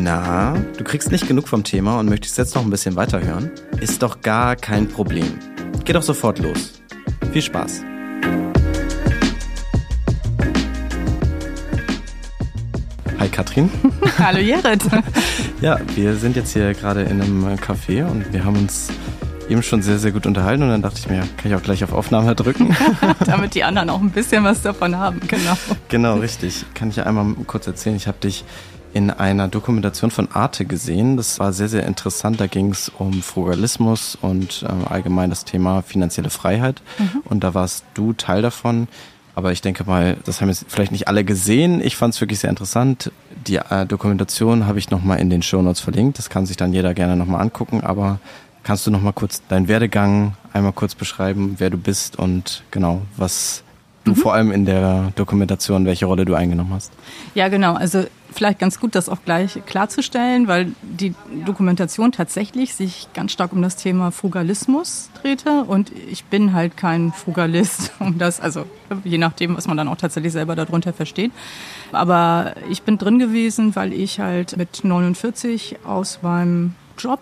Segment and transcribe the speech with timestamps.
[0.00, 3.50] Na, du kriegst nicht genug vom Thema und möchtest jetzt noch ein bisschen weiterhören?
[3.80, 5.26] Ist doch gar kein Problem.
[5.84, 6.80] Geh doch sofort los.
[7.32, 7.82] Viel Spaß.
[13.18, 13.68] Hi Katrin.
[14.18, 14.84] Hallo Jared.
[15.60, 18.90] ja, wir sind jetzt hier gerade in einem Café und wir haben uns
[19.48, 21.82] eben schon sehr, sehr gut unterhalten und dann dachte ich mir, kann ich auch gleich
[21.82, 22.76] auf Aufnahme drücken.
[23.26, 25.58] Damit die anderen auch ein bisschen was davon haben, genau.
[25.88, 26.66] Genau, richtig.
[26.74, 27.96] Kann ich ja einmal kurz erzählen.
[27.96, 28.44] Ich habe dich
[28.94, 31.16] in einer Dokumentation von Arte gesehen.
[31.16, 32.40] Das war sehr, sehr interessant.
[32.40, 36.82] Da ging es um Frugalismus und äh, allgemein das Thema finanzielle Freiheit.
[36.98, 37.22] Mhm.
[37.24, 38.88] Und da warst du Teil davon.
[39.34, 41.80] Aber ich denke mal, das haben jetzt vielleicht nicht alle gesehen.
[41.80, 43.12] Ich fand es wirklich sehr interessant.
[43.46, 46.18] Die äh, Dokumentation habe ich nochmal in den Show Notes verlinkt.
[46.18, 47.82] Das kann sich dann jeder gerne nochmal angucken.
[47.82, 48.18] Aber
[48.64, 53.62] kannst du nochmal kurz deinen Werdegang einmal kurz beschreiben, wer du bist und genau, was
[54.04, 54.16] du mhm.
[54.16, 56.92] vor allem in der Dokumentation, welche Rolle du eingenommen hast?
[57.34, 57.74] Ja, genau.
[57.74, 58.06] Also
[58.38, 61.12] vielleicht ganz gut, das auch gleich klarzustellen, weil die
[61.44, 67.12] Dokumentation tatsächlich sich ganz stark um das Thema Frugalismus drehte und ich bin halt kein
[67.12, 68.64] Frugalist, um das, also
[69.02, 71.32] je nachdem, was man dann auch tatsächlich selber darunter versteht.
[71.90, 77.20] Aber ich bin drin gewesen, weil ich halt mit 49 aus meinem Job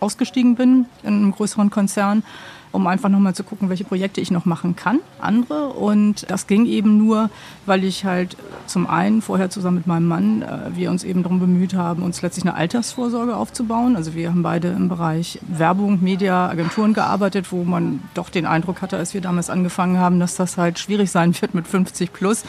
[0.00, 2.24] ausgestiegen bin in einem größeren Konzern
[2.72, 5.70] um einfach nochmal zu gucken, welche Projekte ich noch machen kann, andere.
[5.70, 7.30] Und das ging eben nur,
[7.66, 11.40] weil ich halt zum einen vorher zusammen mit meinem Mann, äh, wir uns eben darum
[11.40, 13.96] bemüht haben, uns letztlich eine Altersvorsorge aufzubauen.
[13.96, 18.82] Also wir haben beide im Bereich Werbung, Media, Agenturen gearbeitet, wo man doch den Eindruck
[18.82, 22.44] hatte, als wir damals angefangen haben, dass das halt schwierig sein wird mit 50 plus,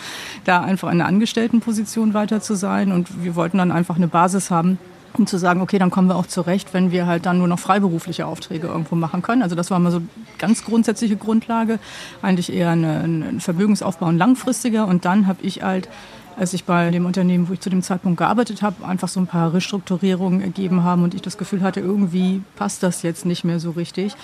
[0.46, 2.92] da einfach in einer Angestelltenposition weiter zu sein.
[2.92, 4.78] Und wir wollten dann einfach eine Basis haben,
[5.20, 7.60] um zu sagen, okay, dann kommen wir auch zurecht, wenn wir halt dann nur noch
[7.60, 9.42] freiberufliche Aufträge irgendwo machen können.
[9.42, 10.02] Also das war mal so
[10.38, 11.80] ganz grundsätzliche Grundlage,
[12.22, 14.88] eigentlich eher ein Vermögensaufbau und langfristiger.
[14.88, 15.90] Und dann habe ich halt,
[16.38, 19.28] als ich bei dem Unternehmen, wo ich zu dem Zeitpunkt gearbeitet habe, einfach so ein
[19.28, 23.60] paar Restrukturierungen ergeben haben und ich das Gefühl hatte, irgendwie passt das jetzt nicht mehr
[23.60, 24.16] so richtig.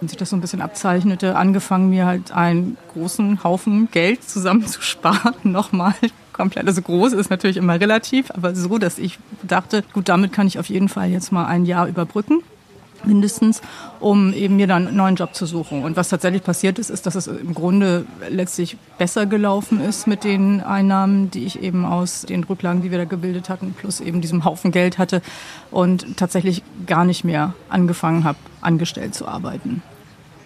[0.00, 5.34] Und sich das so ein bisschen abzeichnete, angefangen mir halt einen großen Haufen Geld zusammenzusparen,
[5.44, 5.94] nochmal
[6.36, 6.66] komplett.
[6.66, 10.58] Also groß ist natürlich immer relativ, aber so, dass ich dachte, gut, damit kann ich
[10.58, 12.42] auf jeden Fall jetzt mal ein Jahr überbrücken
[13.04, 13.62] mindestens,
[14.00, 15.84] um eben mir dann einen neuen Job zu suchen.
[15.84, 20.24] Und was tatsächlich passiert ist, ist, dass es im Grunde letztlich besser gelaufen ist mit
[20.24, 24.20] den Einnahmen, die ich eben aus den Rücklagen, die wir da gebildet hatten, plus eben
[24.20, 25.22] diesem Haufen Geld hatte
[25.70, 29.82] und tatsächlich gar nicht mehr angefangen habe, angestellt zu arbeiten.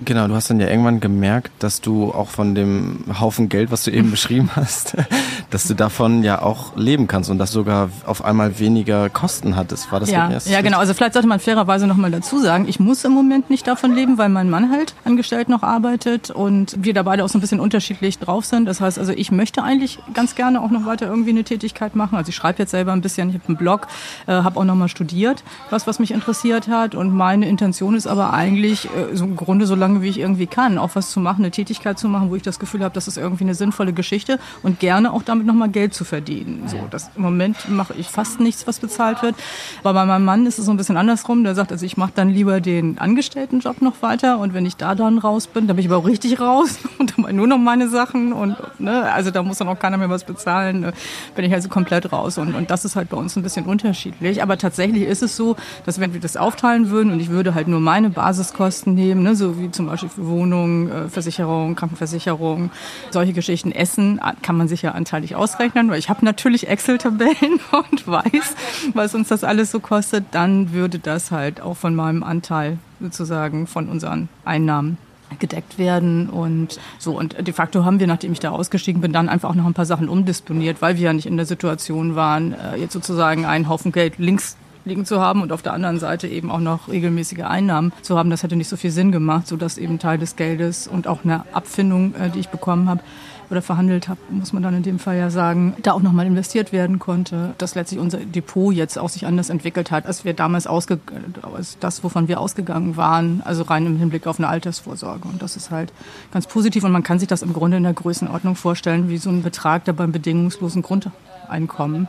[0.05, 3.84] Genau, du hast dann ja irgendwann gemerkt, dass du auch von dem Haufen Geld, was
[3.84, 4.97] du eben beschrieben hast,
[5.50, 9.93] dass du davon ja auch leben kannst und das sogar auf einmal weniger Kosten hattest.
[9.93, 10.78] War das ja, ja, genau.
[10.78, 14.16] Also vielleicht sollte man fairerweise nochmal dazu sagen, ich muss im Moment nicht davon leben,
[14.16, 17.60] weil mein Mann halt angestellt noch arbeitet und wir da beide auch so ein bisschen
[17.60, 18.66] unterschiedlich drauf sind.
[18.66, 22.16] Das heißt, also ich möchte eigentlich ganz gerne auch noch weiter irgendwie eine Tätigkeit machen.
[22.16, 23.89] Also ich schreibe jetzt selber ein bisschen, ich habe einen Blog,
[24.27, 28.33] äh, habe auch nochmal studiert, was, was mich interessiert hat und meine Intention ist aber
[28.33, 31.21] eigentlich äh, so im Grunde so lange lange wie ich irgendwie kann, auch was zu
[31.21, 33.93] machen, eine Tätigkeit zu machen, wo ich das Gefühl habe, das ist irgendwie eine sinnvolle
[33.93, 36.62] Geschichte und gerne auch damit nochmal Geld zu verdienen.
[36.67, 39.34] So, das, Im Moment mache ich fast nichts, was bezahlt wird.
[39.81, 41.43] Aber bei meinem Mann ist es so ein bisschen andersrum.
[41.45, 44.95] Der sagt, also ich mache dann lieber den Angestelltenjob noch weiter und wenn ich da
[44.95, 47.89] dann raus bin, dann bin ich aber auch richtig raus und dann nur noch meine
[47.89, 50.93] Sachen und ne, also da muss dann auch keiner mehr was bezahlen, ne,
[51.34, 54.43] bin ich also komplett raus und, und das ist halt bei uns ein bisschen unterschiedlich.
[54.43, 57.69] Aber tatsächlich ist es so, dass wenn wir das aufteilen würden und ich würde halt
[57.69, 62.71] nur meine Basiskosten nehmen, ne, so wie zum Beispiel für Wohnung, äh, Versicherung, Krankenversicherung,
[63.11, 63.73] solche Geschichten.
[63.73, 68.57] Essen kann man sich ja anteilig ausrechnen, weil ich habe natürlich Excel-Tabellen und weiß,
[68.93, 70.27] was uns das alles so kostet.
[70.33, 74.99] Dann würde das halt auch von meinem Anteil sozusagen von unseren Einnahmen
[75.39, 77.17] gedeckt werden und so.
[77.17, 79.75] Und de facto haben wir, nachdem ich da ausgestiegen bin, dann einfach auch noch ein
[79.75, 83.69] paar Sachen umdisponiert, weil wir ja nicht in der Situation waren, äh, jetzt sozusagen einen
[83.69, 87.41] Haufen Geld links liegen zu haben und auf der anderen Seite eben auch noch regelmäßige
[87.41, 88.31] Einnahmen zu haben.
[88.31, 91.45] Das hätte nicht so viel Sinn gemacht, sodass eben Teil des Geldes und auch eine
[91.53, 93.03] Abfindung, äh, die ich bekommen habe,
[93.51, 96.73] oder verhandelt habe, muss man dann in dem Fall ja sagen, da auch nochmal investiert
[96.73, 100.66] werden konnte, dass letztlich unser Depot jetzt auch sich anders entwickelt hat, als wir damals
[100.66, 101.01] ausge
[101.43, 105.27] als das, wovon wir ausgegangen waren, also rein im Hinblick auf eine Altersvorsorge.
[105.28, 105.93] Und das ist halt
[106.33, 109.31] ganz positiv und man kann sich das im Grunde in der Größenordnung vorstellen, wie so
[109.31, 111.10] ein Betrag, der beim bedingungslosen Grund
[111.51, 112.09] Einkommen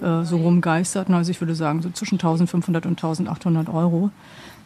[0.00, 1.10] äh, so rumgeistert.
[1.10, 4.10] Also ich würde sagen so zwischen 1500 und 1800 Euro,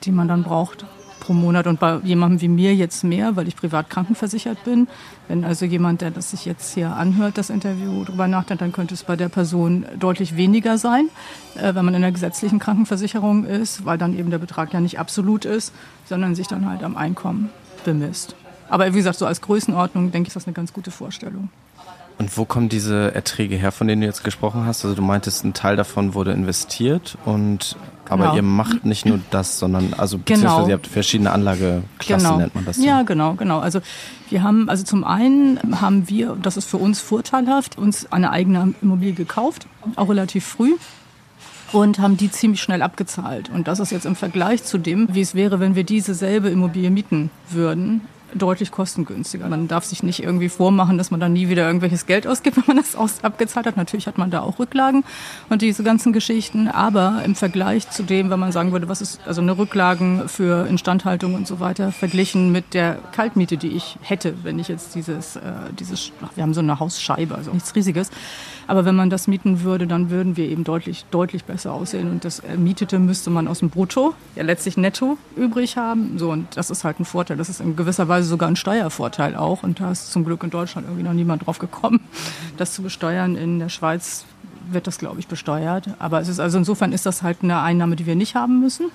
[0.05, 0.85] die man dann braucht
[1.23, 4.89] pro Monat und bei jemandem wie mir jetzt mehr, weil ich privat krankenversichert bin.
[5.29, 8.95] Wenn also jemand, der das sich jetzt hier anhört, das Interview darüber nachdenkt, dann könnte
[8.95, 11.09] es bei der Person deutlich weniger sein,
[11.55, 14.99] äh, wenn man in der gesetzlichen Krankenversicherung ist, weil dann eben der Betrag ja nicht
[14.99, 15.73] absolut ist,
[16.07, 17.51] sondern sich dann halt am Einkommen
[17.85, 18.35] bemisst.
[18.69, 21.51] Aber wie gesagt, so als Größenordnung denke ich, ist das eine ganz gute Vorstellung.
[22.23, 24.85] Und wo kommen diese Erträge her, von denen du jetzt gesprochen hast?
[24.85, 27.77] Also du meintest, ein Teil davon wurde investiert und
[28.09, 28.37] aber genau.
[28.37, 30.69] ihr macht nicht nur das, sondern also beziehungsweise genau.
[30.69, 32.37] ihr habt verschiedene Anlageklassen, genau.
[32.37, 32.77] nennt man das.
[32.77, 32.85] So.
[32.85, 33.59] Ja, genau, genau.
[33.59, 33.81] Also
[34.31, 38.73] wir haben, also zum einen haben wir, das ist für uns vorteilhaft, uns eine eigene
[38.83, 39.67] Immobilie gekauft,
[39.97, 40.75] auch relativ früh
[41.73, 43.51] und haben die ziemlich schnell abgezahlt.
[43.53, 46.51] Und das ist jetzt im Vergleich zu dem, wie es wäre, wenn wir diese selbe
[46.51, 48.03] Immobilie mieten würden,
[48.34, 49.49] deutlich kostengünstiger.
[49.49, 52.64] Man darf sich nicht irgendwie vormachen, dass man dann nie wieder irgendwelches Geld ausgibt, wenn
[52.67, 53.76] man das aus abgezahlt hat.
[53.76, 55.05] Natürlich hat man da auch Rücklagen
[55.49, 56.69] und diese ganzen Geschichten.
[56.69, 60.67] Aber im Vergleich zu dem, wenn man sagen würde, was ist also eine Rücklagen für
[60.67, 65.37] Instandhaltung und so weiter, verglichen mit der Kaltmiete, die ich hätte, wenn ich jetzt dieses,
[65.37, 65.40] äh,
[65.78, 68.11] dieses, wir haben so eine Hausscheibe, also nichts Riesiges.
[68.73, 72.11] Aber wenn man das mieten würde, dann würden wir eben deutlich, deutlich besser aussehen.
[72.11, 76.19] Und das Mietete müsste man aus dem Brutto, ja letztlich netto übrig haben.
[76.19, 77.37] So, und das ist halt ein Vorteil.
[77.37, 79.63] Das ist in gewisser Weise sogar ein Steuervorteil auch.
[79.63, 82.01] Und da ist zum Glück in Deutschland irgendwie noch niemand drauf gekommen,
[82.57, 83.37] das zu besteuern.
[83.37, 84.25] In der Schweiz
[84.71, 85.91] wird das, glaube ich, besteuert.
[85.99, 88.87] Aber es ist also insofern ist das halt eine Einnahme, die wir nicht haben müssen.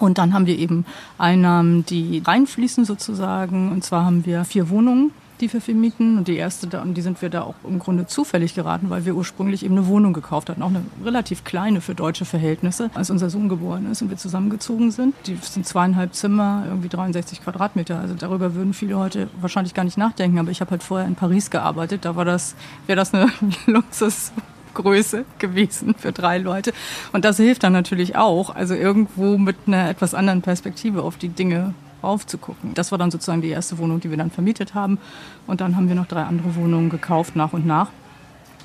[0.00, 0.84] Und dann haben wir eben
[1.18, 3.70] Einnahmen, die reinfließen sozusagen.
[3.70, 6.18] Und zwar haben wir vier Wohnungen die wir vermieten.
[6.18, 9.14] Und die erste, da, die sind wir da auch im Grunde zufällig geraten, weil wir
[9.14, 13.30] ursprünglich eben eine Wohnung gekauft hatten, auch eine relativ kleine für deutsche Verhältnisse, als unser
[13.30, 15.14] Sohn geboren ist und wir zusammengezogen sind.
[15.26, 17.98] Die sind zweieinhalb Zimmer, irgendwie 63 Quadratmeter.
[17.98, 20.38] Also darüber würden viele heute wahrscheinlich gar nicht nachdenken.
[20.38, 22.04] Aber ich habe halt vorher in Paris gearbeitet.
[22.04, 22.54] Da das,
[22.86, 23.28] wäre das eine
[23.66, 24.32] Luxus.
[24.74, 26.72] Größe gewesen für drei Leute.
[27.12, 31.30] Und das hilft dann natürlich auch, also irgendwo mit einer etwas anderen Perspektive auf die
[31.30, 32.74] Dinge raufzugucken.
[32.74, 34.98] Das war dann sozusagen die erste Wohnung, die wir dann vermietet haben.
[35.46, 37.90] Und dann haben wir noch drei andere Wohnungen gekauft nach und nach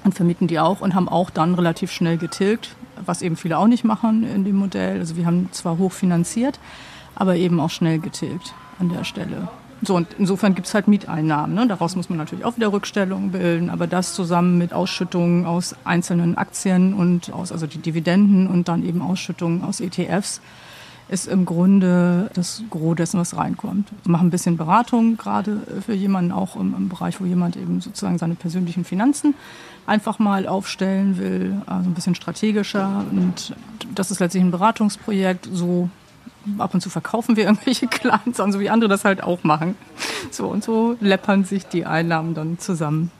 [0.03, 2.75] und vermieten die auch und haben auch dann relativ schnell getilgt,
[3.05, 4.99] was eben viele auch nicht machen in dem Modell.
[4.99, 6.59] Also wir haben zwar hoch finanziert,
[7.15, 9.47] aber eben auch schnell getilgt an der Stelle.
[9.85, 11.55] So, und insofern gibt es halt Mieteinnahmen.
[11.55, 11.67] Ne?
[11.67, 16.37] Daraus muss man natürlich auch wieder Rückstellungen bilden, aber das zusammen mit Ausschüttungen aus einzelnen
[16.37, 20.39] Aktien und aus, also die Dividenden und dann eben Ausschüttungen aus ETFs,
[21.13, 23.89] ist im Grunde das Gros dessen, was reinkommt.
[24.03, 27.81] Wir machen ein bisschen Beratung, gerade für jemanden auch im, im, Bereich, wo jemand eben
[27.81, 29.35] sozusagen seine persönlichen Finanzen
[29.85, 33.05] einfach mal aufstellen will, also ein bisschen strategischer.
[33.11, 33.55] Und
[33.93, 35.47] das ist letztlich ein Beratungsprojekt.
[35.51, 35.89] So
[36.57, 39.75] ab und zu verkaufen wir irgendwelche Clients so wie andere das halt auch machen.
[40.31, 43.11] So und so läppern sich die Einnahmen dann zusammen.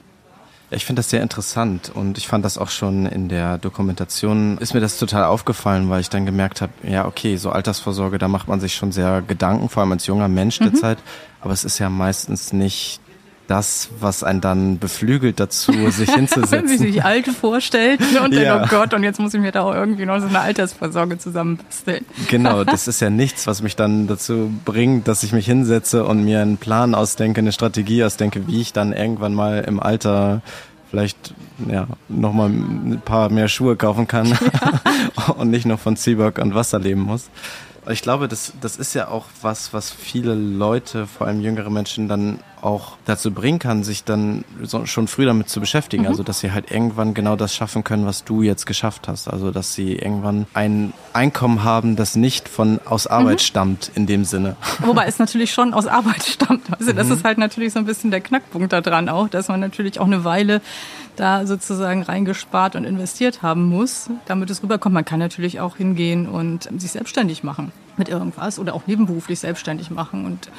[0.76, 4.74] Ich finde das sehr interessant und ich fand das auch schon in der Dokumentation, ist
[4.74, 8.48] mir das total aufgefallen, weil ich dann gemerkt habe, ja, okay, so Altersvorsorge, da macht
[8.48, 10.72] man sich schon sehr Gedanken, vor allem als junger Mensch mhm.
[10.72, 10.98] derzeit,
[11.42, 13.00] aber es ist ja meistens nicht
[13.48, 16.70] das, was einen dann beflügelt dazu, sich hinzusetzen.
[16.70, 18.58] Wenn sich Alte vorstellt und ja.
[18.58, 21.18] dann, oh Gott, und jetzt muss ich mir da auch irgendwie noch so eine Altersvorsorge
[21.18, 22.06] zusammenbasteln.
[22.30, 26.24] Genau, das ist ja nichts, was mich dann dazu bringt, dass ich mich hinsetze und
[26.24, 30.42] mir einen Plan ausdenke, eine Strategie ausdenke, wie ich dann irgendwann mal im Alter
[30.90, 31.34] vielleicht
[31.68, 35.26] ja nochmal ein paar mehr Schuhe kaufen kann ja.
[35.38, 37.30] und nicht nur von Zwieback und Wasser leben muss.
[37.90, 42.08] Ich glaube, das, das ist ja auch was, was viele Leute, vor allem jüngere Menschen,
[42.08, 46.04] dann auch dazu bringen kann, sich dann so, schon früh damit zu beschäftigen.
[46.04, 46.10] Mhm.
[46.10, 49.28] Also, dass sie halt irgendwann genau das schaffen können, was du jetzt geschafft hast.
[49.28, 53.44] Also, dass sie irgendwann ein Einkommen haben, das nicht von aus Arbeit mhm.
[53.44, 54.56] stammt in dem Sinne.
[54.80, 56.66] Wobei es natürlich schon aus Arbeit stammt.
[56.78, 57.14] Also, das mhm.
[57.14, 60.08] ist halt natürlich so ein bisschen der Knackpunkt da dran auch, dass man natürlich auch
[60.08, 60.62] eine Weile
[61.16, 64.94] da sozusagen reingespart und investiert haben muss, damit es rüberkommt.
[64.94, 69.92] Man kann natürlich auch hingehen und sich selbstständig machen mit irgendwas oder auch nebenberuflich selbstständig
[69.92, 70.26] machen.
[70.26, 70.50] Und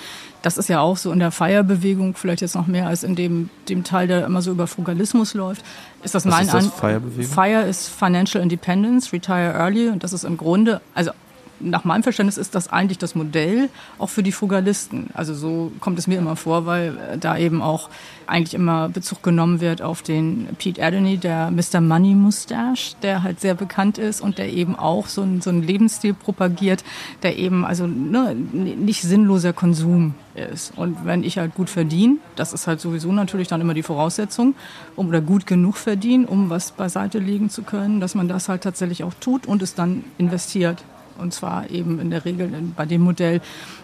[0.43, 3.51] das ist ja auch so in der Feierbewegung, vielleicht jetzt noch mehr als in dem,
[3.69, 5.65] dem Teil, der immer so über Frugalismus läuft.
[6.03, 7.33] Ist das Was mein ist das, Feierbewegung?
[7.33, 9.89] Fire ist Financial Independence, Retire Early.
[9.89, 11.13] Und das ist im Grunde, also
[11.61, 13.69] nach meinem Verständnis ist das eigentlich das Modell
[13.99, 15.11] auch für die Frugalisten.
[15.15, 17.89] Also so kommt es mir immer vor, weil äh, da eben auch
[18.27, 21.81] eigentlich immer Bezug genommen wird auf den Pete Adony, der Mr.
[21.81, 25.63] Money Mustache, der halt sehr bekannt ist und der eben auch so, ein, so einen
[25.63, 26.85] Lebensstil propagiert,
[27.23, 30.73] der eben also ne, nicht sinnloser Konsum ist.
[30.77, 34.55] Und wenn ich halt gut verdiene, das ist halt sowieso natürlich dann immer die Voraussetzung,
[34.97, 38.63] um oder gut genug verdienen, um was beiseite legen zu können, dass man das halt
[38.63, 40.85] tatsächlich auch tut und es dann investiert
[41.19, 43.41] und zwar eben in der Regel bei dem Modell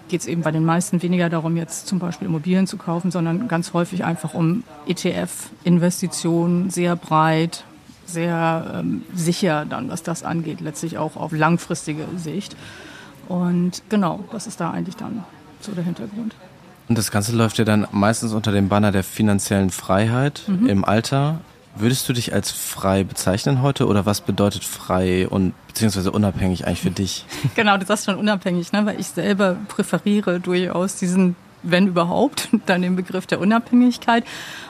[0.08, 3.48] geht es eben bei den meisten weniger darum, jetzt zum Beispiel Immobilien zu kaufen, sondern
[3.48, 7.64] ganz häufig einfach um ETF-Investitionen, sehr breit,
[8.06, 12.56] sehr ähm, sicher dann, was das angeht, letztlich auch auf langfristige Sicht.
[13.28, 15.24] Und genau, das ist da eigentlich dann
[15.60, 16.34] so der Hintergrund.
[16.88, 20.66] Und das Ganze läuft ja dann meistens unter dem Banner der finanziellen Freiheit mhm.
[20.66, 21.40] im Alter.
[21.76, 26.82] Würdest du dich als frei bezeichnen heute oder was bedeutet frei und beziehungsweise unabhängig eigentlich
[26.82, 27.24] für dich?
[27.54, 28.86] Genau, du sagst schon unabhängig, ne?
[28.86, 34.24] weil ich selber präferiere durchaus diesen wenn überhaupt, dann den Begriff der Unabhängigkeit.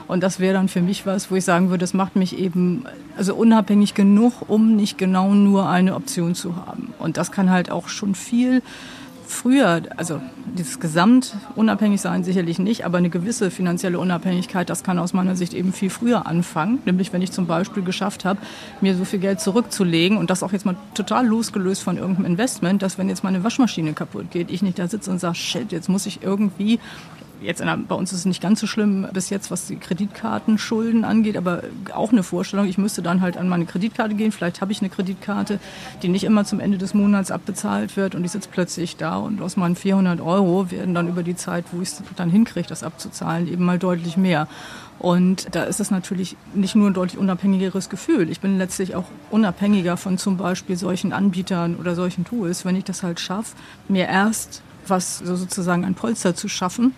[0.07, 2.85] Und das wäre dann für mich was, wo ich sagen würde, das macht mich eben
[3.17, 6.93] also unabhängig genug, um nicht genau nur eine Option zu haben.
[6.99, 8.61] Und das kann halt auch schon viel
[9.31, 10.21] früher, also
[10.57, 15.35] dieses Gesamt unabhängig sein sicherlich nicht, aber eine gewisse finanzielle Unabhängigkeit, das kann aus meiner
[15.35, 16.79] Sicht eben viel früher anfangen.
[16.85, 18.39] Nämlich wenn ich zum Beispiel geschafft habe,
[18.81, 22.81] mir so viel Geld zurückzulegen und das auch jetzt mal total losgelöst von irgendeinem Investment,
[22.81, 25.89] dass wenn jetzt meine Waschmaschine kaputt geht, ich nicht da sitze und sage, shit, jetzt
[25.89, 26.79] muss ich irgendwie
[27.41, 31.03] jetzt der, bei uns ist es nicht ganz so schlimm bis jetzt, was die Kreditkartenschulden
[31.03, 34.31] angeht, aber auch eine Vorstellung, ich müsste dann halt an meine Kreditkarte gehen.
[34.31, 35.59] Vielleicht habe ich eine Kreditkarte,
[36.01, 39.41] die nicht immer zum Ende des Monats abbezahlt wird und ich sitze plötzlich da und
[39.41, 42.83] aus meinen 400 Euro werden dann über die Zeit, wo ich es dann hinkriege, das
[42.83, 44.47] abzuzahlen, eben mal deutlich mehr.
[44.99, 48.29] Und da ist es natürlich nicht nur ein deutlich unabhängigeres Gefühl.
[48.29, 52.83] Ich bin letztlich auch unabhängiger von zum Beispiel solchen Anbietern oder solchen Tools, wenn ich
[52.83, 53.55] das halt schaffe,
[53.87, 56.93] mir erst was sozusagen ein Polster zu schaffen,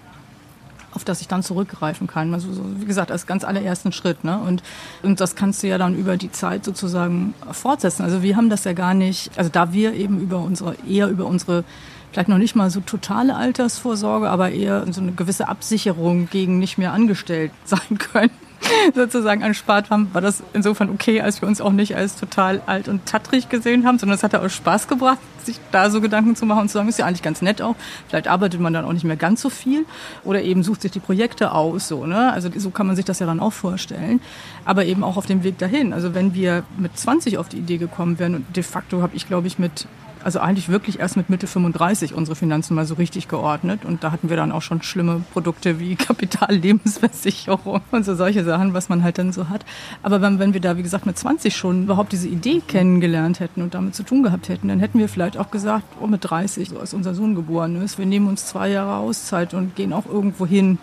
[0.94, 2.34] auf das ich dann zurückgreifen kann.
[2.34, 4.24] Also so, wie gesagt, als ganz allerersten Schritt.
[4.24, 4.38] Ne?
[4.40, 4.64] Und,
[5.02, 8.04] und das kannst du ja dann über die Zeit sozusagen fortsetzen.
[8.04, 11.26] Also wir haben das ja gar nicht, also da wir eben über unsere, eher über
[11.26, 11.64] unsere
[12.12, 16.78] vielleicht noch nicht mal so totale Altersvorsorge, aber eher so eine gewisse Absicherung gegen nicht
[16.78, 18.32] mehr angestellt sein können,
[18.96, 22.88] sozusagen anspart haben, war das insofern okay, als wir uns auch nicht als total alt
[22.88, 26.36] und tattrig gesehen haben, sondern es hat ja auch Spaß gebracht, sich da so Gedanken
[26.36, 27.76] zu machen und zu sagen, ist ja eigentlich ganz nett auch.
[28.08, 29.86] Vielleicht arbeitet man dann auch nicht mehr ganz so viel
[30.24, 32.32] oder eben sucht sich die Projekte aus, so, ne?
[32.32, 34.22] Also so kann man sich das ja dann auch vorstellen.
[34.66, 35.94] Aber eben auch auf dem Weg dahin.
[35.94, 39.28] Also wenn wir mit 20 auf die Idee gekommen wären und de facto habe ich,
[39.28, 39.88] glaube ich, mit
[40.24, 43.86] also eigentlich wirklich erst mit Mitte 35 unsere Finanzen mal so richtig geordnet.
[43.86, 48.74] Und da hatten wir dann auch schon schlimme Produkte wie Kapitallebensversicherung und so solche Sachen,
[48.74, 49.66] was man halt dann so hat.
[50.02, 53.62] Aber wenn, wenn wir da, wie gesagt, mit 20 schon überhaupt diese Idee kennengelernt hätten
[53.62, 56.70] und damit zu tun gehabt hätten, dann hätten wir vielleicht auch gesagt, oh, mit 30,
[56.70, 60.06] so als unser Sohn geboren ist, wir nehmen uns zwei Jahre Auszeit und gehen auch
[60.06, 60.78] irgendwo hin,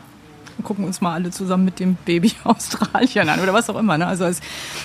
[0.62, 3.96] gucken uns mal alle zusammen mit dem Baby Australien an oder was auch immer.
[3.98, 4.06] Ne?
[4.06, 4.40] Also als,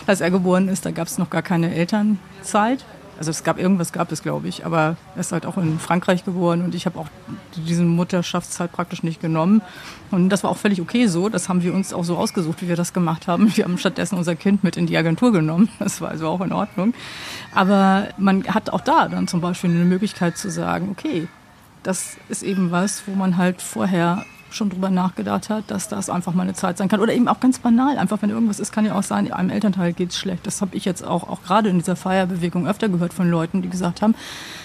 [0.07, 2.85] als er geboren ist, da gab es noch gar keine Elternzeit.
[3.17, 6.25] Also es gab irgendwas gab es, glaube ich, aber er ist halt auch in Frankreich
[6.25, 7.07] geboren und ich habe auch
[7.55, 9.61] diese Mutterschaftszeit praktisch nicht genommen.
[10.11, 11.29] Und das war auch völlig okay so.
[11.29, 13.55] Das haben wir uns auch so ausgesucht, wie wir das gemacht haben.
[13.55, 15.69] Wir haben stattdessen unser Kind mit in die Agentur genommen.
[15.85, 16.93] Das war also auch in Ordnung.
[17.53, 21.27] Aber man hat auch da dann zum Beispiel eine Möglichkeit zu sagen, okay,
[21.83, 26.33] das ist eben was, wo man halt vorher schon drüber nachgedacht hat, dass das einfach
[26.33, 26.99] mal eine Zeit sein kann.
[26.99, 29.93] Oder eben auch ganz banal, einfach wenn irgendwas ist, kann ja auch sein, einem Elternteil
[29.93, 30.45] geht es schlecht.
[30.47, 33.69] Das habe ich jetzt auch, auch gerade in dieser Feierbewegung öfter gehört von Leuten, die
[33.69, 34.15] gesagt haben,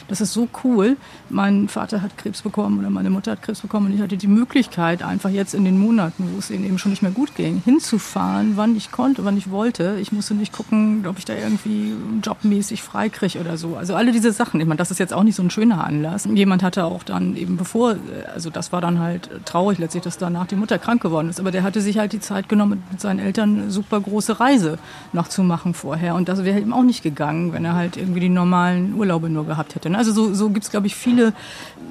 [0.09, 0.97] das ist so cool.
[1.29, 4.27] Mein Vater hat Krebs bekommen oder meine Mutter hat Krebs bekommen und ich hatte die
[4.27, 7.63] Möglichkeit, einfach jetzt in den Monaten, wo es ihnen eben schon nicht mehr gut ging,
[7.65, 9.99] hinzufahren, wann ich konnte, wann ich wollte.
[10.01, 11.95] Ich musste nicht gucken, ob ich da irgendwie
[12.25, 13.77] jobmäßig freikriege oder so.
[13.77, 14.61] Also alle diese Sachen.
[14.61, 16.25] Ich meine, das ist jetzt auch nicht so ein schöner Anlass.
[16.25, 17.97] Jemand hatte auch dann eben bevor,
[18.35, 21.41] also das war dann halt traurig letztlich, dass danach die Mutter krank geworden ist.
[21.41, 24.79] Aber der hatte sich halt die Zeit genommen, mit seinen Eltern eine super große Reise
[25.13, 26.15] noch zu machen vorher.
[26.15, 29.47] Und das wäre eben auch nicht gegangen, wenn er halt irgendwie die normalen Urlaube nur
[29.47, 29.91] gehabt hätte.
[29.91, 29.99] Ne?
[29.99, 31.33] Also so, so gibt es, glaube ich, viele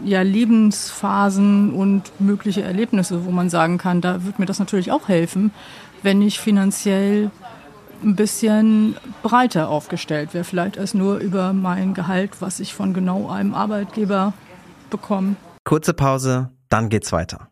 [0.06, 5.08] ja, Lebensphasen und mögliche Erlebnisse, wo man sagen kann, da wird mir das natürlich auch
[5.08, 5.52] helfen,
[6.04, 7.32] wenn ich finanziell
[8.04, 13.30] ein bisschen breiter aufgestellt wäre, vielleicht als nur über mein Gehalt, was ich von genau
[13.30, 14.34] einem Arbeitgeber
[14.90, 15.36] bekomme.
[15.64, 17.50] Kurze Pause, dann geht's weiter.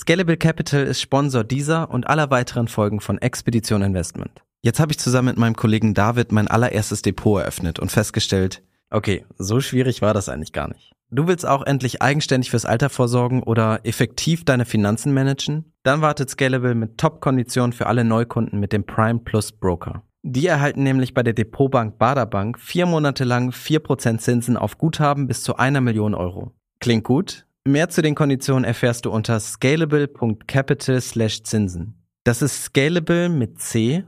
[0.00, 4.42] Scalable Capital ist Sponsor dieser und aller weiteren Folgen von Expedition Investment.
[4.62, 9.26] Jetzt habe ich zusammen mit meinem Kollegen David mein allererstes Depot eröffnet und festgestellt, Okay,
[9.36, 10.92] so schwierig war das eigentlich gar nicht.
[11.10, 15.74] Du willst auch endlich eigenständig fürs Alter vorsorgen oder effektiv deine Finanzen managen?
[15.82, 20.02] Dann wartet Scalable mit Top-Konditionen für alle Neukunden mit dem Prime Plus Broker.
[20.22, 25.26] Die erhalten nämlich bei der Depotbank Baderbank vier Monate lang vier Prozent Zinsen auf Guthaben
[25.26, 26.52] bis zu einer Million Euro.
[26.80, 27.46] Klingt gut?
[27.70, 31.94] Mehr zu den Konditionen erfährst du unter scalable.capital slash Zinsen.
[32.24, 34.02] Das ist scalable mit C.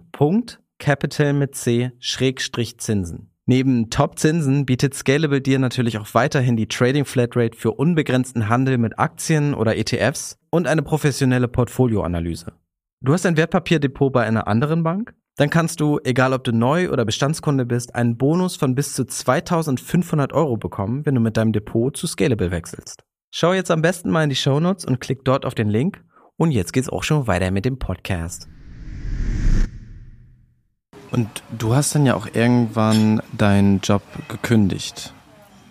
[0.80, 3.30] Capital mit C Schrägstrich Zinsen.
[3.46, 8.98] Neben Top-Zinsen bietet Scalable dir natürlich auch weiterhin die Trading Flatrate für unbegrenzten Handel mit
[8.98, 12.54] Aktien oder ETFs und eine professionelle Portfolioanalyse.
[13.00, 15.14] Du hast ein Wertpapierdepot bei einer anderen Bank?
[15.36, 19.04] Dann kannst du, egal ob du neu oder Bestandskunde bist, einen Bonus von bis zu
[19.04, 23.04] 2500 Euro bekommen, wenn du mit deinem Depot zu Scalable wechselst.
[23.34, 26.04] Schau jetzt am besten mal in die Shownotes und klick dort auf den Link.
[26.36, 28.46] Und jetzt geht's auch schon weiter mit dem Podcast.
[31.10, 35.14] Und du hast dann ja auch irgendwann deinen Job gekündigt.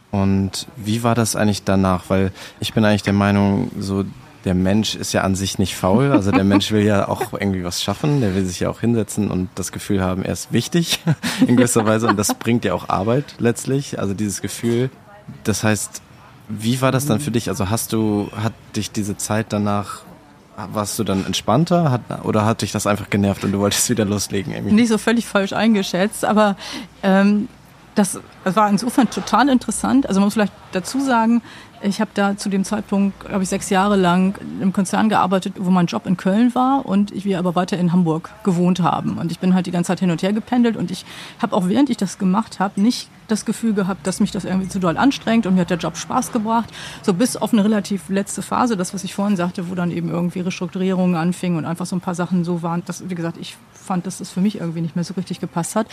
[0.09, 2.05] Und wie war das eigentlich danach?
[2.09, 4.05] Weil ich bin eigentlich der Meinung, so
[4.43, 6.11] der Mensch ist ja an sich nicht faul.
[6.13, 8.21] Also der Mensch will ja auch irgendwie was schaffen.
[8.21, 10.99] Der will sich ja auch hinsetzen und das Gefühl haben, er ist wichtig
[11.47, 12.07] in gewisser Weise.
[12.07, 13.99] Und das bringt ja auch Arbeit letztlich.
[13.99, 14.89] Also dieses Gefühl.
[15.43, 16.01] Das heißt,
[16.49, 17.49] Wie war das dann für dich?
[17.49, 20.01] Also hast du, hat dich diese Zeit danach
[20.73, 24.05] warst du dann entspannter hat, oder hat dich das einfach genervt und du wolltest wieder
[24.05, 24.53] loslegen?
[24.55, 24.71] Amy?
[24.71, 26.55] Nicht so völlig falsch eingeschätzt, aber
[27.03, 27.47] ähm,
[27.95, 30.07] das war insofern total interessant.
[30.07, 31.41] Also man muss vielleicht dazu sagen,
[31.83, 35.69] ich habe da zu dem Zeitpunkt, glaube ich, sechs Jahre lang im Konzern gearbeitet, wo
[35.69, 39.17] mein Job in Köln war und wir aber weiter in Hamburg gewohnt haben.
[39.17, 41.05] Und ich bin halt die ganze Zeit hin und her gependelt und ich
[41.41, 44.67] habe auch während ich das gemacht habe nicht das Gefühl gehabt, dass mich das irgendwie
[44.67, 46.69] zu doll anstrengt und mir hat der Job Spaß gebracht.
[47.01, 50.09] So bis auf eine relativ letzte Phase, das, was ich vorhin sagte, wo dann eben
[50.09, 53.57] irgendwie Restrukturierungen anfingen und einfach so ein paar Sachen so waren, dass, wie gesagt, ich
[53.73, 55.87] fand, dass das für mich irgendwie nicht mehr so richtig gepasst hat.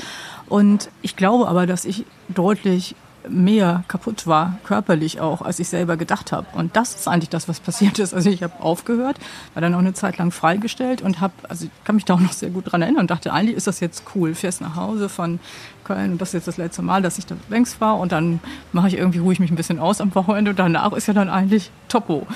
[0.48, 2.96] Und ich glaube aber, dass ich deutlich
[3.28, 6.46] mehr kaputt war, körperlich auch, als ich selber gedacht habe.
[6.54, 8.14] Und das ist eigentlich das, was passiert ist.
[8.14, 9.18] Also ich habe aufgehört,
[9.54, 12.20] war dann auch eine Zeit lang freigestellt und habe, also ich kann mich da auch
[12.20, 14.34] noch sehr gut dran erinnern und dachte, eigentlich ist das jetzt cool.
[14.34, 15.40] Fährst nach Hause von
[15.84, 18.40] Köln und das ist jetzt das letzte Mal, dass ich da längst war und dann
[18.72, 21.14] mache ich irgendwie, ruhe ich mich ein bisschen aus am Wochenende und danach ist ja
[21.14, 22.26] dann eigentlich Topo.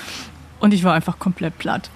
[0.61, 1.91] Und ich war einfach komplett platt.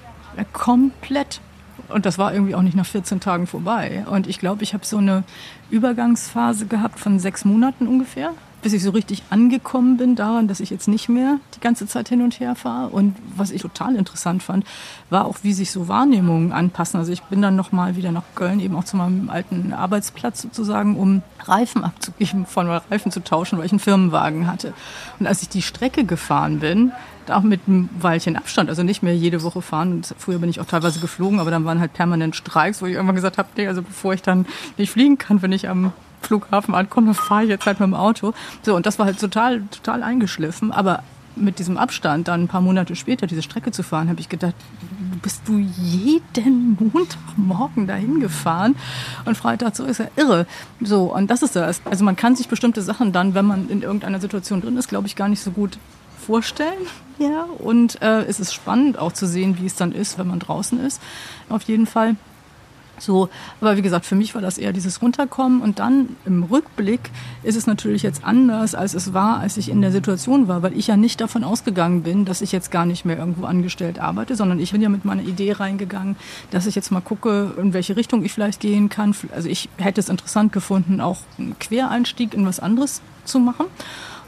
[0.53, 1.41] Komplett
[1.89, 4.05] und das war irgendwie auch nicht nach 14 Tagen vorbei.
[4.11, 5.25] Und ich glaube, ich habe so eine
[5.71, 8.33] Übergangsphase gehabt von sechs Monaten ungefähr
[8.67, 12.09] bis ich so richtig angekommen bin daran, dass ich jetzt nicht mehr die ganze Zeit
[12.09, 12.89] hin und her fahre.
[12.89, 14.67] Und was ich total interessant fand,
[15.09, 16.99] war auch, wie sich so Wahrnehmungen anpassen.
[16.99, 20.97] Also ich bin dann nochmal wieder nach Köln, eben auch zu meinem alten Arbeitsplatz sozusagen,
[20.97, 24.75] um Reifen abzugeben, von Reifen zu tauschen, weil ich einen Firmenwagen hatte.
[25.21, 26.91] Und als ich die Strecke gefahren bin,
[27.31, 29.93] auch mit einem Weilchen Abstand, also nicht mehr jede Woche fahren.
[29.93, 32.95] Und früher bin ich auch teilweise geflogen, aber dann waren halt permanent Streiks, wo ich
[32.95, 34.45] irgendwann gesagt habe, nee, also bevor ich dann
[34.77, 35.93] nicht fliegen kann, wenn ich am
[36.23, 38.33] Flughafen ankomme, fahre ich jetzt halt mit dem Auto.
[38.63, 40.73] So, und das war halt total, total eingeschliffen.
[40.73, 41.03] Aber
[41.37, 44.55] mit diesem Abstand, dann ein paar Monate später diese Strecke zu fahren, habe ich gedacht,
[45.23, 48.75] bist du jeden Montagmorgen dahin gefahren
[49.25, 50.47] und Freitag so ist ja irre.
[50.81, 51.83] So, und das ist das.
[51.85, 55.07] Also man kann sich bestimmte Sachen dann, wenn man in irgendeiner Situation drin ist, glaube
[55.07, 55.79] ich, gar nicht so gut
[56.27, 56.87] vorstellen.
[57.19, 60.39] Ja, und äh, es ist spannend auch zu sehen, wie es dann ist, wenn man
[60.39, 61.01] draußen ist.
[61.49, 62.17] Auf jeden Fall.
[62.99, 63.29] So,
[63.61, 67.11] aber wie gesagt, für mich war das eher dieses Runterkommen und dann im Rückblick
[67.43, 70.77] ist es natürlich jetzt anders, als es war, als ich in der Situation war, weil
[70.77, 74.35] ich ja nicht davon ausgegangen bin, dass ich jetzt gar nicht mehr irgendwo angestellt arbeite,
[74.35, 76.17] sondern ich bin ja mit meiner Idee reingegangen,
[76.51, 79.15] dass ich jetzt mal gucke, in welche Richtung ich vielleicht gehen kann.
[79.35, 83.67] Also ich hätte es interessant gefunden, auch einen Quereinstieg in was anderes zu machen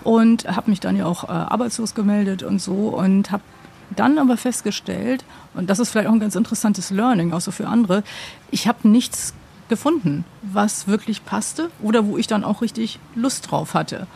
[0.05, 3.43] und habe mich dann ja auch äh, arbeitslos gemeldet und so und habe
[3.91, 5.25] dann aber festgestellt,
[5.55, 8.03] und das ist vielleicht auch ein ganz interessantes Learning, auch so für andere,
[8.51, 9.35] ich habe nichts
[9.69, 14.07] gefunden, was wirklich passte oder wo ich dann auch richtig Lust drauf hatte.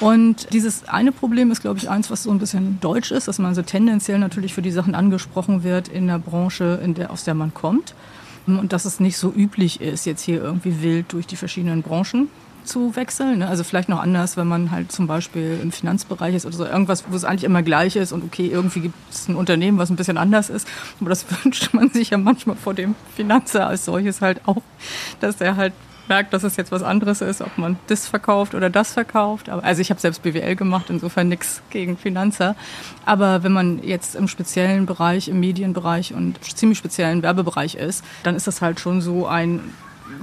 [0.00, 3.38] Und dieses eine Problem ist, glaube ich, eins, was so ein bisschen deutsch ist, dass
[3.38, 7.24] man so tendenziell natürlich für die Sachen angesprochen wird in der Branche, in der, aus
[7.24, 7.94] der man kommt.
[8.46, 12.28] Und dass es nicht so üblich ist, jetzt hier irgendwie wild durch die verschiedenen Branchen
[12.68, 13.38] zu wechseln.
[13.38, 13.48] Ne?
[13.48, 17.04] Also vielleicht noch anders, wenn man halt zum Beispiel im Finanzbereich ist oder so irgendwas,
[17.08, 19.96] wo es eigentlich immer gleich ist und okay, irgendwie gibt es ein Unternehmen, was ein
[19.96, 20.68] bisschen anders ist.
[21.00, 24.62] Aber das wünscht man sich ja manchmal vor dem Finanzer als solches halt auch,
[25.20, 25.72] dass er halt
[26.08, 29.48] merkt, dass es jetzt was anderes ist, ob man das verkauft oder das verkauft.
[29.48, 32.56] Also ich habe selbst BWL gemacht, insofern nichts gegen Finanzer.
[33.04, 38.34] Aber wenn man jetzt im speziellen Bereich, im Medienbereich und ziemlich speziellen Werbebereich ist, dann
[38.34, 39.60] ist das halt schon so ein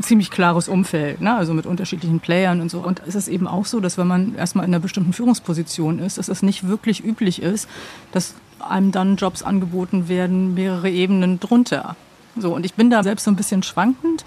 [0.01, 1.35] ziemlich klares Umfeld, ne?
[1.35, 2.79] also mit unterschiedlichen Playern und so.
[2.79, 6.17] Und es ist eben auch so, dass wenn man erstmal in einer bestimmten Führungsposition ist,
[6.17, 7.67] dass es nicht wirklich üblich ist,
[8.11, 11.95] dass einem dann Jobs angeboten werden, mehrere Ebenen drunter.
[12.37, 14.25] So, und ich bin da selbst so ein bisschen schwankend,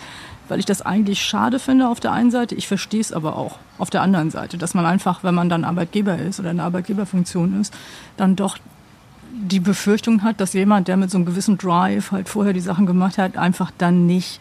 [0.49, 2.55] weil ich das eigentlich schade finde auf der einen Seite.
[2.55, 5.64] Ich verstehe es aber auch auf der anderen Seite, dass man einfach, wenn man dann
[5.64, 7.75] Arbeitgeber ist oder in einer Arbeitgeberfunktion ist,
[8.16, 8.59] dann doch
[9.31, 12.87] die Befürchtung hat, dass jemand, der mit so einem gewissen Drive halt vorher die Sachen
[12.87, 14.40] gemacht hat, einfach dann nicht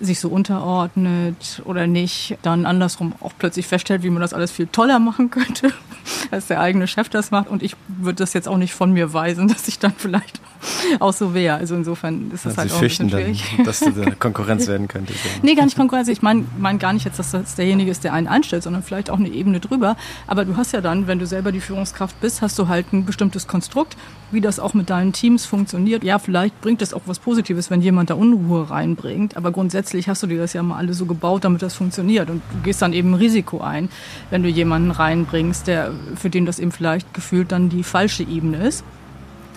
[0.00, 4.66] sich so unterordnet oder nicht, dann andersrum auch plötzlich feststellt, wie man das alles viel
[4.66, 5.72] toller machen könnte,
[6.30, 7.48] als der eigene Chef das macht.
[7.48, 10.40] Und ich würde das jetzt auch nicht von mir weisen, dass ich dann vielleicht
[11.00, 11.56] auch so wäre.
[11.56, 13.44] Also insofern ist das ja, halt Sie auch fürchten ein schwierig.
[13.56, 15.24] Dann, dass du der Konkurrenz werden könntest.
[15.24, 15.30] Ja.
[15.42, 16.08] Nee, gar nicht Konkurrenz.
[16.08, 19.10] Ich meine mein gar nicht jetzt, dass das derjenige ist, der einen einstellt, sondern vielleicht
[19.10, 19.96] auch eine Ebene drüber.
[20.26, 23.04] Aber du hast ja dann, wenn du selber die Führungskraft bist, hast du halt ein
[23.04, 23.96] bestimmtes Konstrukt,
[24.30, 26.04] wie das auch mit deinen Teams funktioniert.
[26.04, 29.36] Ja, vielleicht bringt es auch was Positives, wenn jemand da Unruhe reinbringt.
[29.36, 32.30] Aber grundsätzlich hast du dir das ja mal alle so gebaut, damit das funktioniert.
[32.30, 33.88] Und du gehst dann eben ein Risiko ein,
[34.30, 38.58] wenn du jemanden reinbringst, der, für den das eben vielleicht gefühlt dann die falsche Ebene
[38.66, 38.84] ist.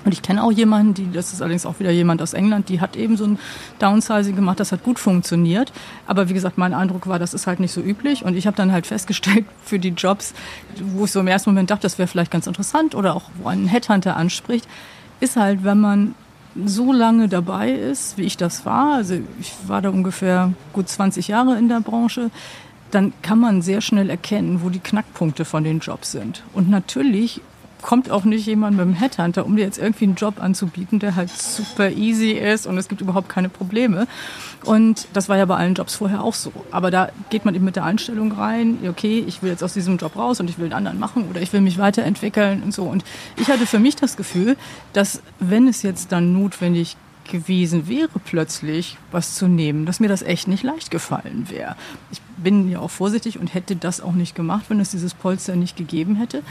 [0.03, 2.81] Und ich kenne auch jemanden, die, das ist allerdings auch wieder jemand aus England, die
[2.81, 3.39] hat eben so ein
[3.79, 5.71] Downsizing gemacht, das hat gut funktioniert.
[6.07, 8.23] Aber wie gesagt, mein Eindruck war, das ist halt nicht so üblich.
[8.25, 10.33] Und ich habe dann halt festgestellt, für die Jobs,
[10.79, 13.49] wo ich so im ersten Moment dachte, das wäre vielleicht ganz interessant oder auch wo
[13.49, 14.67] ein Headhunter anspricht,
[15.19, 16.15] ist halt, wenn man
[16.65, 21.29] so lange dabei ist, wie ich das war, also ich war da ungefähr gut 20
[21.29, 22.29] Jahre in der Branche,
[22.89, 26.43] dann kann man sehr schnell erkennen, wo die Knackpunkte von den Jobs sind.
[26.53, 27.41] Und natürlich
[27.81, 31.15] kommt auch nicht jemand mit einem Headhunter, um dir jetzt irgendwie einen Job anzubieten, der
[31.15, 34.07] halt super easy ist und es gibt überhaupt keine Probleme.
[34.63, 36.51] Und das war ja bei allen Jobs vorher auch so.
[36.71, 39.97] Aber da geht man eben mit der Einstellung rein, okay, ich will jetzt aus diesem
[39.97, 42.83] Job raus und ich will einen anderen machen oder ich will mich weiterentwickeln und so.
[42.83, 43.03] Und
[43.37, 44.57] ich hatte für mich das Gefühl,
[44.93, 46.97] dass wenn es jetzt dann notwendig
[47.29, 51.75] gewesen wäre, plötzlich was zu nehmen, dass mir das echt nicht leicht gefallen wäre.
[52.11, 55.55] Ich bin ja auch vorsichtig und hätte das auch nicht gemacht, wenn es dieses Polster
[55.55, 56.43] nicht gegeben hätte.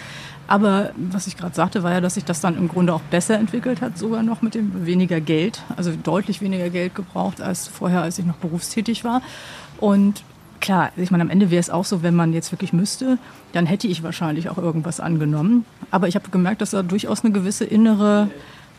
[0.46, 3.38] Aber was ich gerade sagte, war ja, dass sich das dann im Grunde auch besser
[3.38, 8.02] entwickelt hat, sogar noch mit dem weniger Geld, also deutlich weniger Geld gebraucht als vorher,
[8.02, 9.22] als ich noch berufstätig war.
[9.78, 10.22] Und
[10.60, 13.18] klar, ich meine, am Ende wäre es auch so, wenn man jetzt wirklich müsste,
[13.52, 15.64] dann hätte ich wahrscheinlich auch irgendwas angenommen.
[15.90, 18.30] Aber ich habe gemerkt, dass da durchaus eine gewisse innere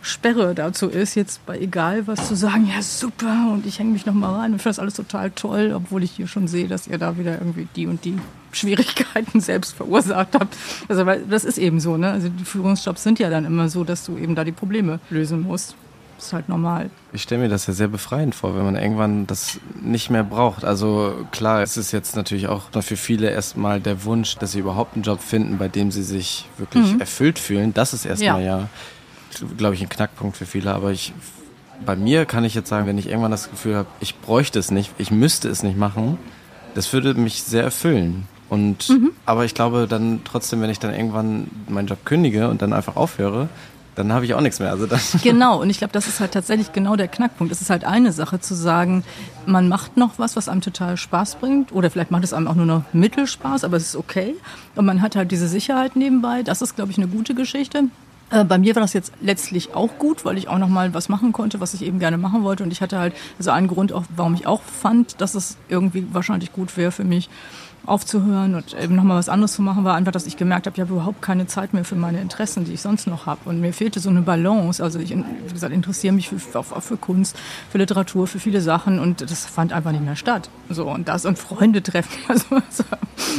[0.02, 4.06] Sperre dazu ist, jetzt bei egal was zu sagen, ja super und ich hänge mich
[4.06, 6.88] noch mal rein und finde das alles total toll, obwohl ich hier schon sehe, dass
[6.88, 8.18] ihr da wieder irgendwie die und die
[8.52, 10.58] Schwierigkeiten selbst verursacht habt.
[10.88, 12.12] Also weil das ist eben so, ne?
[12.12, 15.42] Also die Führungsjobs sind ja dann immer so, dass du eben da die Probleme lösen
[15.42, 15.76] musst.
[16.18, 16.92] Das ist halt normal.
[17.14, 20.64] Ich stelle mir das ja sehr befreiend vor, wenn man irgendwann das nicht mehr braucht.
[20.64, 24.94] Also klar, es ist jetzt natürlich auch für viele erstmal der Wunsch, dass sie überhaupt
[24.94, 27.00] einen Job finden, bei dem sie sich wirklich mhm.
[27.00, 27.74] erfüllt fühlen.
[27.74, 28.70] Das ist erstmal ja, ja
[29.58, 30.74] glaube ich, ein Knackpunkt für viele.
[30.74, 31.14] Aber ich,
[31.86, 34.72] bei mir kann ich jetzt sagen, wenn ich irgendwann das Gefühl habe, ich bräuchte es
[34.72, 36.18] nicht, ich müsste es nicht machen,
[36.76, 38.28] das würde mich sehr erfüllen.
[38.50, 39.12] Und, mhm.
[39.26, 42.98] aber ich glaube dann trotzdem, wenn ich dann irgendwann meinen Job kündige und dann einfach
[42.98, 43.48] aufhöre,
[43.96, 44.72] dann habe ich auch nichts mehr.
[44.72, 47.52] Also das genau, und ich glaube, das ist halt tatsächlich genau der Knackpunkt.
[47.52, 49.04] Es ist halt eine Sache zu sagen,
[49.46, 52.56] man macht noch was, was einem total Spaß bringt, oder vielleicht macht es einem auch
[52.56, 54.36] nur noch Mittelspaß, aber es ist okay.
[54.76, 56.44] Und man hat halt diese Sicherheit nebenbei.
[56.44, 57.84] Das ist, glaube ich, eine gute Geschichte.
[58.32, 61.10] Äh, bei mir war das jetzt letztlich auch gut, weil ich auch noch mal was
[61.10, 62.64] machen konnte, was ich eben gerne machen wollte.
[62.64, 66.08] Und ich hatte halt also einen Grund, auch, warum ich auch fand, dass es irgendwie
[66.12, 67.30] wahrscheinlich gut wäre für mich,
[67.86, 70.82] aufzuhören und eben nochmal was anderes zu machen, war einfach, dass ich gemerkt habe, ich
[70.82, 73.42] habe überhaupt keine Zeit mehr für meine Interessen, die ich sonst noch habe.
[73.46, 74.84] Und mir fehlte so eine Balance.
[74.84, 77.38] Also ich, wie gesagt, interessiere mich für, auch für Kunst,
[77.70, 80.50] für Literatur, für viele Sachen und das fand einfach nicht mehr statt.
[80.70, 82.84] So und das und Freunde treffen, also so,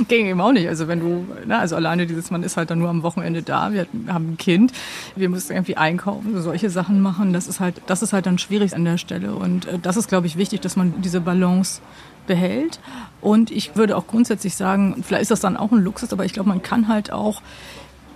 [0.08, 0.68] ging eben auch nicht.
[0.68, 3.72] Also wenn du, na, also alleine dieses, man ist halt dann nur am Wochenende da,
[3.72, 4.72] wir haben ein Kind,
[5.14, 8.74] wir müssen irgendwie einkaufen, solche Sachen machen, das ist halt, das ist halt dann schwierig
[8.74, 11.80] an der Stelle und äh, das ist, glaube ich, wichtig, dass man diese Balance
[12.26, 12.80] behält.
[13.20, 16.32] Und ich würde auch grundsätzlich sagen, vielleicht ist das dann auch ein Luxus, aber ich
[16.32, 17.42] glaube, man kann halt auch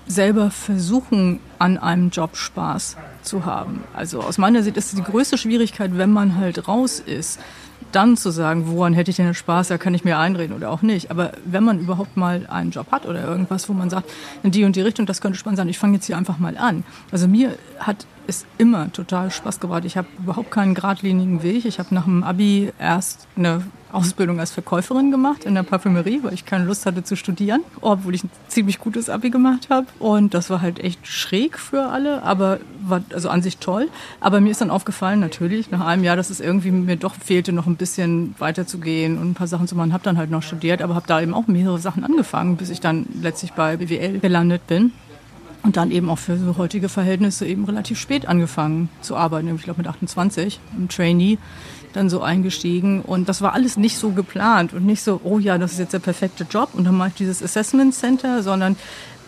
[0.07, 3.83] selber versuchen, an einem Job Spaß zu haben.
[3.93, 7.41] Also aus meiner Sicht ist die größte Schwierigkeit, wenn man halt raus ist,
[7.93, 10.83] dann zu sagen, woran hätte ich denn Spaß, da kann ich mir einreden oder auch
[10.83, 11.11] nicht.
[11.11, 14.11] Aber wenn man überhaupt mal einen Job hat oder irgendwas, wo man sagt,
[14.43, 16.57] in die und die Richtung, das könnte spannend sein, ich fange jetzt hier einfach mal
[16.57, 16.85] an.
[17.11, 19.85] Also mir hat es immer total Spaß gebracht.
[19.85, 21.65] Ich habe überhaupt keinen geradlinigen Weg.
[21.65, 23.63] Ich habe nach dem Abi erst eine
[23.97, 28.15] Ausbildung als Verkäuferin gemacht in der Parfümerie, weil ich keine Lust hatte zu studieren, obwohl
[28.15, 29.87] ich ein ziemlich gutes Abi gemacht habe.
[29.99, 33.89] Und das war halt echt schräg für alle, aber war also an sich toll.
[34.21, 37.53] Aber mir ist dann aufgefallen, natürlich, nach einem Jahr, dass es irgendwie mir doch fehlte,
[37.53, 39.95] noch ein bisschen weiterzugehen und ein paar Sachen zu machen.
[39.95, 42.81] Habe dann halt noch studiert, aber habe da eben auch mehrere Sachen angefangen, bis ich
[42.81, 44.93] dann letztlich bei BWL gelandet bin.
[45.63, 49.63] Und dann eben auch für so heutige Verhältnisse eben relativ spät angefangen zu arbeiten, ich
[49.63, 51.39] glaube mit 28 im Trainee
[51.97, 55.59] dann so eingestiegen und das war alles nicht so geplant und nicht so, oh ja,
[55.59, 58.77] das ist jetzt der perfekte Job und dann mache ich dieses Assessment Center, sondern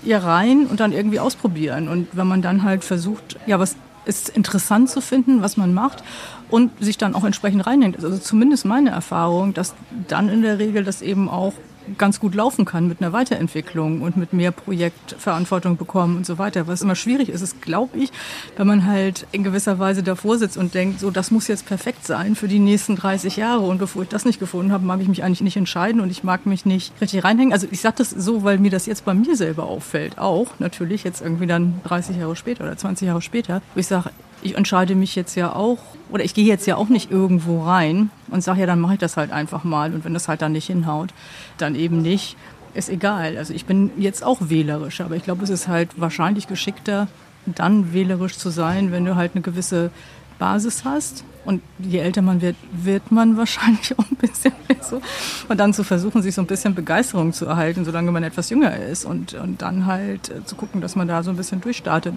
[0.04, 4.30] ihr rein und dann irgendwie ausprobieren und wenn man dann halt versucht, ja, was ist
[4.30, 6.02] interessant zu finden, was man macht
[6.48, 8.02] und sich dann auch entsprechend reinhängt.
[8.02, 9.74] Also zumindest meine Erfahrung, dass
[10.08, 11.52] dann in der Regel das eben auch
[11.96, 16.66] ganz gut laufen kann mit einer Weiterentwicklung und mit mehr Projektverantwortung bekommen und so weiter.
[16.66, 18.10] Was immer schwierig ist, ist, glaube ich,
[18.56, 22.06] wenn man halt in gewisser Weise davor sitzt und denkt, so, das muss jetzt perfekt
[22.06, 25.08] sein für die nächsten 30 Jahre und bevor ich das nicht gefunden habe, mag ich
[25.08, 27.52] mich eigentlich nicht entscheiden und ich mag mich nicht richtig reinhängen.
[27.52, 31.04] Also ich sage das so, weil mir das jetzt bei mir selber auffällt, auch natürlich
[31.04, 34.10] jetzt irgendwie dann 30 Jahre später oder 20 Jahre später, wo ich sage,
[34.42, 35.78] ich entscheide mich jetzt ja auch,
[36.10, 38.98] oder ich gehe jetzt ja auch nicht irgendwo rein und sage, ja, dann mache ich
[38.98, 39.92] das halt einfach mal.
[39.94, 41.10] Und wenn das halt dann nicht hinhaut,
[41.58, 42.36] dann eben nicht.
[42.74, 43.36] Ist egal.
[43.38, 47.08] Also ich bin jetzt auch wählerisch, aber ich glaube, es ist halt wahrscheinlich geschickter,
[47.46, 49.90] dann wählerisch zu sein, wenn du halt eine gewisse
[50.38, 51.24] Basis hast.
[51.44, 55.00] Und je älter man wird, wird man wahrscheinlich auch ein bisschen mehr so.
[55.48, 58.76] Und dann zu versuchen, sich so ein bisschen Begeisterung zu erhalten, solange man etwas jünger
[58.76, 59.04] ist.
[59.04, 62.14] Und, und dann halt äh, zu gucken, dass man da so ein bisschen durchstartet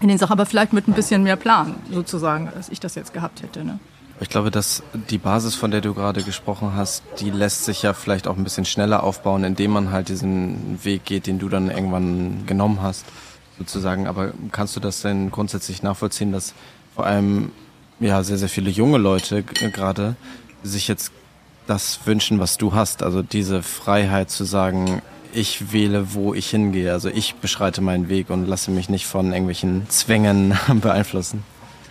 [0.00, 3.12] in den Sachen, aber vielleicht mit ein bisschen mehr Plan sozusagen, als ich das jetzt
[3.12, 3.64] gehabt hätte.
[3.64, 3.78] Ne?
[4.20, 7.92] Ich glaube, dass die Basis, von der du gerade gesprochen hast, die lässt sich ja
[7.92, 11.70] vielleicht auch ein bisschen schneller aufbauen, indem man halt diesen Weg geht, den du dann
[11.70, 13.04] irgendwann genommen hast,
[13.58, 14.06] sozusagen.
[14.06, 16.54] Aber kannst du das denn grundsätzlich nachvollziehen, dass
[16.94, 17.52] vor allem
[18.00, 20.16] ja sehr, sehr viele junge Leute gerade
[20.62, 21.12] sich jetzt
[21.66, 25.02] das wünschen, was du hast, also diese Freiheit zu sagen,
[25.36, 26.92] ich wähle, wo ich hingehe.
[26.92, 31.42] Also ich beschreite meinen Weg und lasse mich nicht von irgendwelchen Zwängen beeinflussen.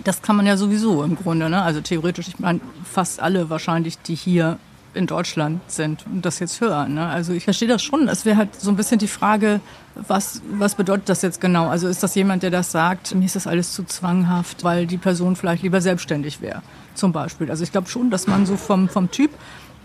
[0.04, 1.50] Das kann man ja sowieso im Grunde.
[1.50, 1.62] Ne?
[1.62, 4.58] Also theoretisch, ich meine, fast alle wahrscheinlich, die hier
[4.94, 6.96] in Deutschland sind und das jetzt hören.
[6.96, 7.06] Ne?
[7.06, 8.08] Also ich verstehe das schon.
[8.08, 9.60] Es wäre halt so ein bisschen die Frage,
[9.94, 11.68] was, was bedeutet das jetzt genau?
[11.68, 14.98] Also ist das jemand, der das sagt, mir ist das alles zu zwanghaft, weil die
[14.98, 16.62] Person vielleicht lieber selbstständig wäre,
[16.94, 17.50] zum Beispiel.
[17.50, 19.32] Also ich glaube schon, dass man so vom, vom Typ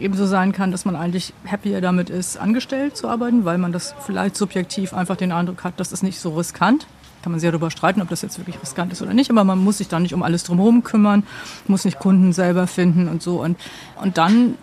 [0.00, 3.94] ebenso sein kann, dass man eigentlich happier damit ist, angestellt zu arbeiten, weil man das
[4.04, 6.86] vielleicht subjektiv einfach den Eindruck hat, das ist nicht so riskant.
[7.22, 9.58] Kann man sehr darüber streiten, ob das jetzt wirklich riskant ist oder nicht, aber man
[9.58, 11.22] muss sich da nicht um alles drumherum kümmern,
[11.66, 13.42] muss nicht Kunden selber finden und so.
[13.42, 13.58] Und,
[14.02, 14.54] und dann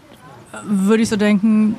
[0.64, 1.76] würde ich so denken,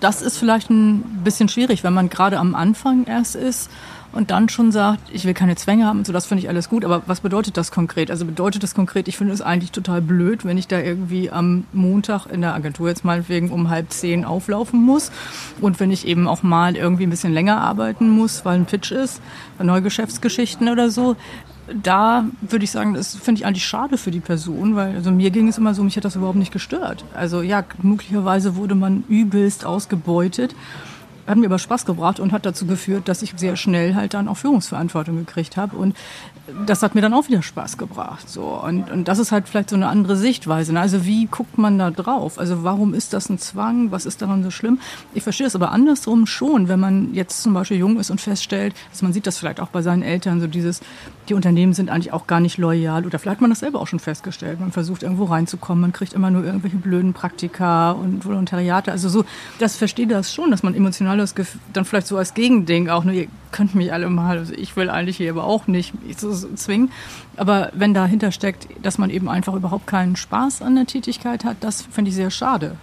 [0.00, 3.70] das ist vielleicht ein bisschen schwierig, wenn man gerade am Anfang erst ist
[4.16, 6.68] und dann schon sagt, ich will keine Zwänge haben und so, das finde ich alles
[6.68, 6.84] gut.
[6.84, 8.10] Aber was bedeutet das konkret?
[8.10, 11.64] Also bedeutet das konkret, ich finde es eigentlich total blöd, wenn ich da irgendwie am
[11.72, 15.12] Montag in der Agentur jetzt meinetwegen um halb zehn auflaufen muss
[15.60, 18.90] und wenn ich eben auch mal irgendwie ein bisschen länger arbeiten muss, weil ein Pitch
[18.90, 19.20] ist,
[19.62, 21.16] neue Geschäftsgeschichten oder so
[21.82, 25.30] da würde ich sagen, das finde ich eigentlich schade für die Person, weil also mir
[25.30, 27.04] ging es immer so, mich hat das überhaupt nicht gestört.
[27.12, 30.54] Also ja, möglicherweise wurde man übelst ausgebeutet
[31.26, 34.28] hat mir aber Spaß gebracht und hat dazu geführt, dass ich sehr schnell halt dann
[34.28, 35.76] auch Führungsverantwortung gekriegt habe.
[35.76, 35.96] Und
[36.66, 38.28] das hat mir dann auch wieder Spaß gebracht.
[38.28, 38.42] So.
[38.42, 40.72] Und, und das ist halt vielleicht so eine andere Sichtweise.
[40.72, 40.80] Ne?
[40.80, 42.38] Also wie guckt man da drauf?
[42.38, 43.90] Also warum ist das ein Zwang?
[43.90, 44.78] Was ist daran so schlimm?
[45.14, 48.74] Ich verstehe es aber andersrum schon, wenn man jetzt zum Beispiel jung ist und feststellt,
[48.90, 50.80] dass man sieht das vielleicht auch bei seinen Eltern, so dieses,
[51.28, 53.04] die Unternehmen sind eigentlich auch gar nicht loyal.
[53.04, 54.60] Oder vielleicht hat man das selber auch schon festgestellt.
[54.60, 58.92] Man versucht irgendwo reinzukommen, man kriegt immer nur irgendwelche blöden Praktika und Volontariate.
[58.92, 59.24] Also so,
[59.58, 63.04] das verstehe das schon, dass man emotional das Gefühl, dann vielleicht so als Gegending auch,
[63.04, 66.32] nur ihr könnt mich alle mal, also ich will eigentlich hier aber auch nicht so,
[66.32, 66.90] so zwingen.
[67.36, 71.58] Aber wenn dahinter steckt, dass man eben einfach überhaupt keinen Spaß an der Tätigkeit hat,
[71.60, 72.76] das finde ich sehr schade.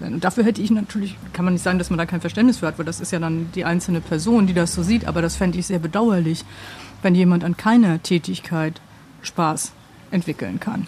[0.00, 2.66] Und dafür hätte ich natürlich, kann man nicht sagen, dass man da kein Verständnis für
[2.66, 5.36] hat, weil das ist ja dann die einzelne Person, die das so sieht, aber das
[5.36, 6.44] fände ich sehr bedauerlich,
[7.02, 8.80] wenn jemand an keiner Tätigkeit
[9.22, 9.72] Spaß
[10.10, 10.86] entwickeln kann.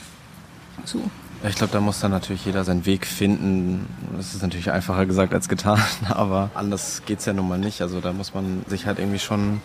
[0.85, 1.01] So.
[1.49, 3.87] Ich glaube, da muss dann natürlich jeder seinen Weg finden.
[4.17, 7.83] Das ist natürlich einfacher gesagt als getan, aber anders geht es ja nun mal nicht.
[7.83, 9.61] Also da muss man sich halt irgendwie schon.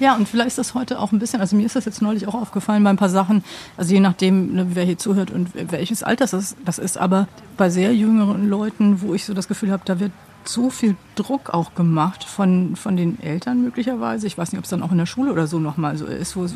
[0.00, 2.26] Ja, und vielleicht ist das heute auch ein bisschen, also mir ist das jetzt neulich
[2.26, 3.44] auch aufgefallen bei ein paar Sachen,
[3.76, 7.68] also je nachdem, ne, wer hier zuhört und welches Alter das, das ist, aber bei
[7.68, 10.12] sehr jüngeren Leuten, wo ich so das Gefühl habe, da wird
[10.44, 14.26] so viel Druck auch gemacht von, von den Eltern möglicherweise.
[14.26, 16.34] Ich weiß nicht, ob es dann auch in der Schule oder so nochmal so ist,
[16.34, 16.46] wo,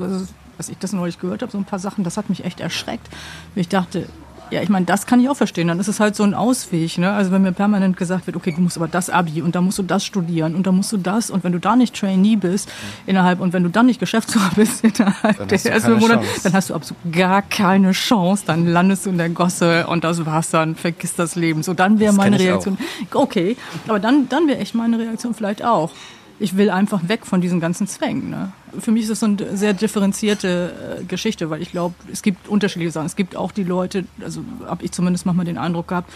[0.56, 3.08] was ich das neulich gehört habe, so ein paar Sachen, das hat mich echt erschreckt.
[3.54, 4.08] Ich dachte,
[4.50, 5.68] ja, ich meine, das kann ich auch verstehen.
[5.68, 6.98] Dann ist es halt so ein Ausweg.
[6.98, 7.10] Ne?
[7.10, 9.78] Also wenn mir permanent gesagt wird, okay, du musst aber das Abi und dann musst
[9.78, 12.70] du das studieren und dann musst du das und wenn du da nicht Trainee bist
[13.06, 16.70] innerhalb und wenn du dann nicht Geschäftsführer bist innerhalb dann der ersten Monate, dann hast
[16.70, 18.44] du absolut gar keine Chance.
[18.46, 21.62] Dann landest du in der Gosse und das war's dann, vergiss das Leben.
[21.62, 22.78] So, dann wäre meine Reaktion,
[23.12, 23.56] okay,
[23.88, 25.90] aber dann, dann wäre echt meine Reaktion vielleicht auch
[26.38, 28.30] ich will einfach weg von diesen ganzen Zwängen.
[28.30, 28.52] Ne?
[28.78, 32.48] Für mich ist das so eine sehr differenzierte äh, Geschichte, weil ich glaube, es gibt
[32.48, 33.06] unterschiedliche Sachen.
[33.06, 36.10] Es gibt auch die Leute, also habe ich zumindest manchmal den Eindruck gehabt,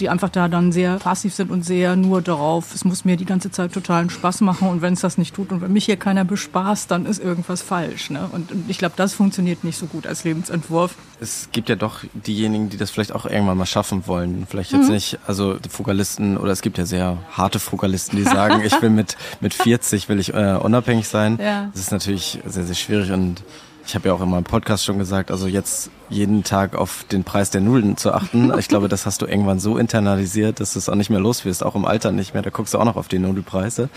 [0.00, 3.24] die einfach da dann sehr passiv sind und sehr nur darauf, es muss mir die
[3.24, 5.96] ganze Zeit totalen Spaß machen und wenn es das nicht tut und wenn mich hier
[5.96, 8.10] keiner bespaßt, dann ist irgendwas falsch.
[8.10, 8.28] Ne?
[8.32, 10.96] Und, und ich glaube, das funktioniert nicht so gut als Lebensentwurf.
[11.20, 14.46] Es gibt ja doch diejenigen, die das vielleicht auch irgendwann mal schaffen wollen.
[14.48, 14.94] Vielleicht jetzt mhm.
[14.94, 19.16] nicht, also Frugalisten oder es gibt ja sehr harte Frugalisten, die sagen, ich will mit,
[19.40, 21.38] mit 40 will ich äh, unabhängig sein.
[21.40, 21.70] Ja.
[21.72, 23.42] Das ist natürlich sehr, sehr schwierig und
[23.86, 27.24] ich habe ja auch in meinem Podcast schon gesagt, also jetzt jeden Tag auf den
[27.24, 28.52] Preis der Nudeln zu achten.
[28.58, 31.44] Ich glaube, das hast du irgendwann so internalisiert, dass du es auch nicht mehr los
[31.44, 32.42] wirst, auch im Alter nicht mehr.
[32.42, 33.88] Da guckst du auch noch auf die Nudelpreise.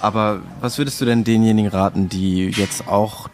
[0.00, 3.28] Aber was würdest du denn denjenigen raten, die jetzt auch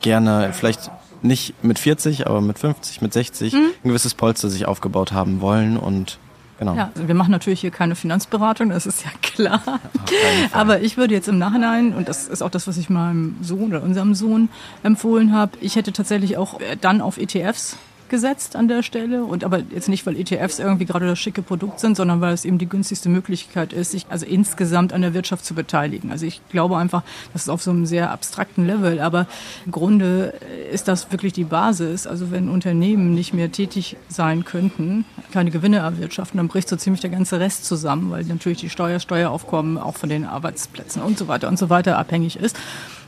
[0.00, 0.90] gerne vielleicht
[1.22, 3.58] nicht mit 40, aber mit 50, mit 60 mhm.
[3.82, 6.18] ein gewisses Polster sich aufgebaut haben wollen und
[6.58, 6.74] Genau.
[6.74, 9.60] Ja, wir machen natürlich hier keine Finanzberatung, das ist ja klar.
[10.52, 13.66] Aber ich würde jetzt im Nachhinein, und das ist auch das, was ich meinem Sohn
[13.66, 14.48] oder unserem Sohn
[14.82, 17.76] empfohlen habe, ich hätte tatsächlich auch dann auf ETFs
[18.08, 19.24] gesetzt an der Stelle.
[19.24, 22.44] Und aber jetzt nicht, weil ETFs irgendwie gerade das schicke Produkt sind, sondern weil es
[22.44, 26.10] eben die günstigste Möglichkeit ist, sich also insgesamt an der Wirtschaft zu beteiligen.
[26.10, 29.26] Also ich glaube einfach, das ist auf so einem sehr abstrakten Level, aber
[29.64, 30.34] im Grunde
[30.72, 32.06] ist das wirklich die Basis.
[32.06, 37.00] Also wenn Unternehmen nicht mehr tätig sein könnten, keine Gewinne erwirtschaften, dann bricht so ziemlich
[37.00, 41.28] der ganze Rest zusammen, weil natürlich die Steuer, Steueraufkommen auch von den Arbeitsplätzen und so
[41.28, 42.56] weiter und so weiter abhängig ist.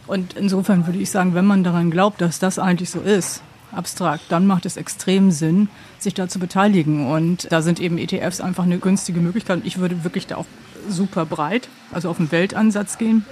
[0.06, 4.24] Und insofern würde ich sagen, wenn man daran glaubt, dass das eigentlich so ist, abstrakt,
[4.28, 7.10] dann macht es extrem Sinn, sich da zu beteiligen.
[7.10, 9.60] Und da sind eben ETFs einfach eine günstige Möglichkeit.
[9.64, 10.46] Ich würde wirklich da auch
[10.88, 13.24] super breit, also auf den Weltansatz gehen.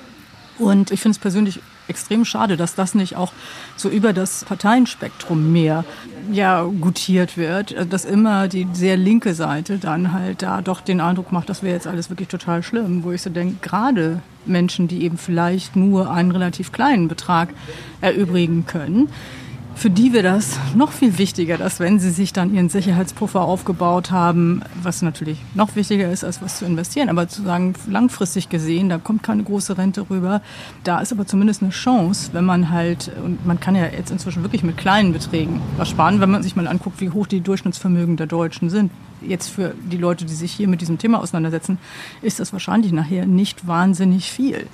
[0.59, 3.33] Und ich finde es persönlich extrem schade, dass das nicht auch
[3.77, 5.85] so über das Parteienspektrum mehr
[6.33, 11.31] ja gutiert wird, dass immer die sehr linke Seite dann halt da doch den Eindruck
[11.31, 15.03] macht, das wäre jetzt alles wirklich total schlimm, wo ich so denke, gerade Menschen, die
[15.05, 17.51] eben vielleicht nur einen relativ kleinen Betrag
[18.01, 19.09] erübrigen können,
[19.77, 24.11] für die wäre das noch viel wichtiger, dass wenn sie sich dann ihren Sicherheitspuffer aufgebaut
[24.11, 28.89] haben, was natürlich noch wichtiger ist, als was zu investieren, aber zu sagen, langfristig gesehen,
[28.89, 30.41] da kommt keine große Rente rüber,
[30.83, 34.43] da ist aber zumindest eine Chance, wenn man halt, und man kann ja jetzt inzwischen
[34.43, 38.17] wirklich mit kleinen Beträgen was sparen, wenn man sich mal anguckt, wie hoch die Durchschnittsvermögen
[38.17, 38.91] der Deutschen sind.
[39.21, 41.79] Jetzt für die Leute, die sich hier mit diesem Thema auseinandersetzen,
[42.23, 44.67] ist das wahrscheinlich nachher nicht wahnsinnig viel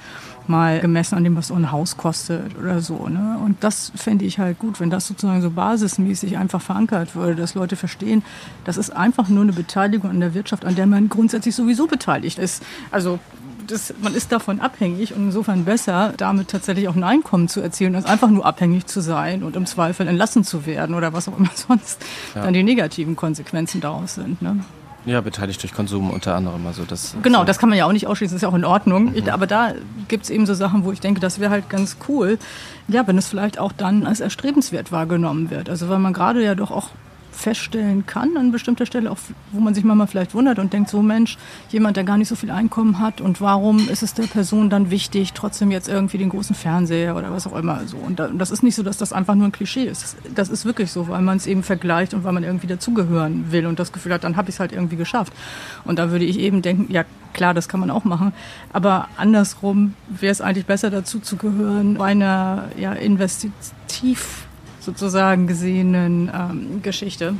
[0.49, 3.09] mal gemessen an dem, was so ein Haus kostet oder so.
[3.09, 3.39] Ne?
[3.45, 7.55] Und das fände ich halt gut, wenn das sozusagen so basismäßig einfach verankert würde, dass
[7.55, 8.23] Leute verstehen,
[8.65, 12.39] das ist einfach nur eine Beteiligung an der Wirtschaft, an der man grundsätzlich sowieso beteiligt
[12.39, 12.63] ist.
[12.91, 13.19] Also
[13.67, 17.95] das, man ist davon abhängig und insofern besser, damit tatsächlich auch ein Einkommen zu erzielen,
[17.95, 21.39] als einfach nur abhängig zu sein und im Zweifel entlassen zu werden oder was auch
[21.39, 22.43] immer sonst ja.
[22.43, 24.43] dann die negativen Konsequenzen daraus sind.
[24.43, 24.65] Ne?
[25.05, 26.67] Ja, beteiligt durch Konsum unter anderem.
[26.67, 28.65] Also das genau, das kann man ja auch nicht ausschließen, das ist ja auch in
[28.65, 29.11] Ordnung.
[29.11, 29.17] Mhm.
[29.17, 29.73] Ich, aber da
[30.09, 32.39] gibt es eben so Sachen, wo ich denke, das wäre halt ganz cool,
[32.89, 35.69] ja, wenn es vielleicht auch dann als erstrebenswert wahrgenommen wird.
[35.69, 36.91] Also weil man gerade ja doch auch
[37.33, 39.19] feststellen kann an bestimmter Stelle, auch
[39.53, 41.39] wo man sich manchmal vielleicht wundert und denkt, so Mensch,
[41.71, 44.91] jemand, der gar nicht so viel Einkommen hat und warum ist es der Person dann
[44.91, 47.97] wichtig, trotzdem jetzt irgendwie den großen Fernseher oder was auch immer so.
[47.97, 50.17] Und das ist nicht so, dass das einfach nur ein Klischee ist.
[50.35, 53.67] Das ist wirklich so, weil man es eben vergleicht und weil man irgendwie dazugehören will
[53.67, 55.33] und das Gefühl hat, dann habe ich es halt irgendwie geschafft.
[55.85, 58.33] Und da würde ich eben denken, ja klar, das kann man auch machen,
[58.73, 64.47] aber andersrum wäre es eigentlich besser dazu zu gehören, bei einer ja, investitiv
[64.83, 67.35] sozusagen gesehenen ähm, Geschichte.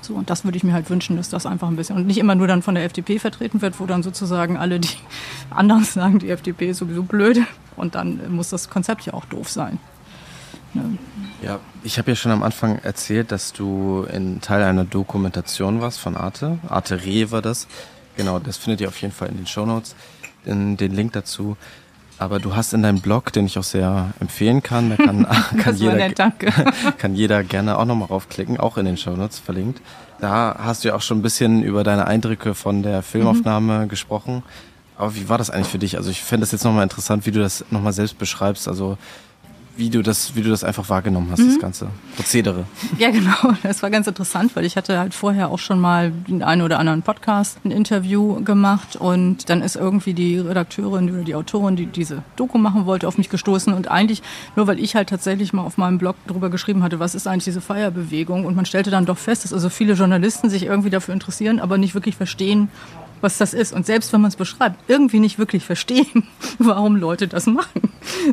[0.00, 2.18] So, und das würde ich mir halt wünschen, dass das einfach ein bisschen und nicht
[2.18, 4.96] immer nur dann von der FDP vertreten wird, wo dann sozusagen alle die
[5.50, 7.40] anderen sagen, die FDP ist sowieso blöd
[7.76, 9.78] und dann muss das Konzept ja auch doof sein.
[10.74, 10.98] Ne?
[11.42, 15.98] Ja, ich habe ja schon am Anfang erzählt, dass du in Teil einer Dokumentation warst
[15.98, 16.58] von Arte.
[16.68, 17.66] Arte Re war das.
[18.16, 19.94] Genau, das findet ihr auf jeden Fall in den Show Notes,
[20.44, 21.56] den Link dazu.
[22.18, 25.26] Aber du hast in deinem Blog, den ich auch sehr empfehlen kann, da kann,
[25.58, 26.18] kann, jeder, nett,
[26.98, 29.82] kann jeder gerne auch nochmal raufklicken, auch in den Shownotes verlinkt.
[30.18, 33.88] Da hast du ja auch schon ein bisschen über deine Eindrücke von der Filmaufnahme mhm.
[33.88, 34.42] gesprochen.
[34.96, 35.98] Aber wie war das eigentlich für dich?
[35.98, 38.66] Also ich fände das jetzt nochmal interessant, wie du das nochmal selbst beschreibst.
[38.66, 38.96] Also
[39.76, 41.48] wie du das, wie du das einfach wahrgenommen hast, mhm.
[41.48, 42.64] das ganze Prozedere.
[42.98, 43.54] Ja, genau.
[43.62, 46.78] Das war ganz interessant, weil ich hatte halt vorher auch schon mal den einen oder
[46.78, 51.86] anderen Podcast, ein Interview gemacht und dann ist irgendwie die Redakteurin oder die Autorin, die
[51.86, 54.22] diese Doku machen wollte, auf mich gestoßen und eigentlich
[54.54, 57.44] nur, weil ich halt tatsächlich mal auf meinem Blog darüber geschrieben hatte, was ist eigentlich
[57.44, 61.12] diese Feierbewegung und man stellte dann doch fest, dass also viele Journalisten sich irgendwie dafür
[61.12, 62.68] interessieren, aber nicht wirklich verstehen,
[63.20, 63.72] was das ist.
[63.72, 66.26] Und selbst wenn man es beschreibt, irgendwie nicht wirklich verstehen,
[66.58, 67.82] warum Leute das machen.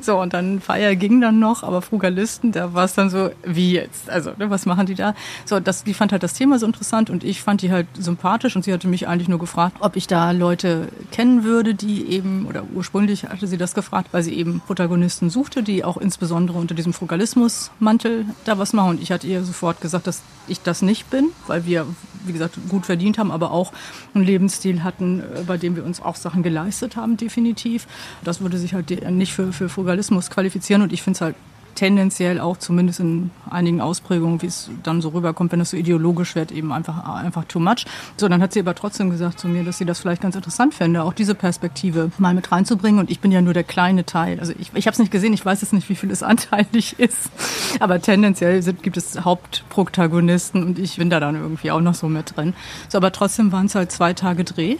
[0.01, 3.73] So, und dann Feier ging dann noch, aber Frugalisten, da war es dann so, wie
[3.73, 4.09] jetzt?
[4.09, 5.15] Also, ne, was machen die da?
[5.45, 8.55] So, das, die fand halt das Thema so interessant und ich fand die halt sympathisch
[8.55, 12.45] und sie hatte mich eigentlich nur gefragt, ob ich da Leute kennen würde, die eben,
[12.45, 16.75] oder ursprünglich hatte sie das gefragt, weil sie eben Protagonisten suchte, die auch insbesondere unter
[16.75, 18.91] diesem Frugalismus-Mantel da was machen.
[18.91, 21.85] Und ich hatte ihr sofort gesagt, dass ich das nicht bin, weil wir,
[22.25, 23.71] wie gesagt, gut verdient haben, aber auch
[24.13, 27.87] einen Lebensstil hatten, äh, bei dem wir uns auch Sachen geleistet haben, definitiv.
[28.23, 31.35] Das würde sich halt nicht für, für Frugalismus qualifizieren und ich finde es halt
[31.75, 36.35] tendenziell auch zumindest in einigen Ausprägungen, wie es dann so rüberkommt, wenn es so ideologisch
[36.35, 37.85] wird, eben einfach, einfach too much.
[38.17, 40.73] So, dann hat sie aber trotzdem gesagt zu mir, dass sie das vielleicht ganz interessant
[40.73, 42.99] fände, auch diese Perspektive mal mit reinzubringen.
[42.99, 44.39] Und ich bin ja nur der kleine Teil.
[44.39, 46.99] Also ich, ich habe es nicht gesehen, ich weiß jetzt nicht, wie viel es anteilig
[46.99, 47.31] ist.
[47.79, 52.07] Aber tendenziell sind, gibt es Hauptprotagonisten und ich bin da dann irgendwie auch noch so
[52.07, 52.53] mit drin.
[52.89, 54.77] So, aber trotzdem waren es halt zwei Tage Dreh.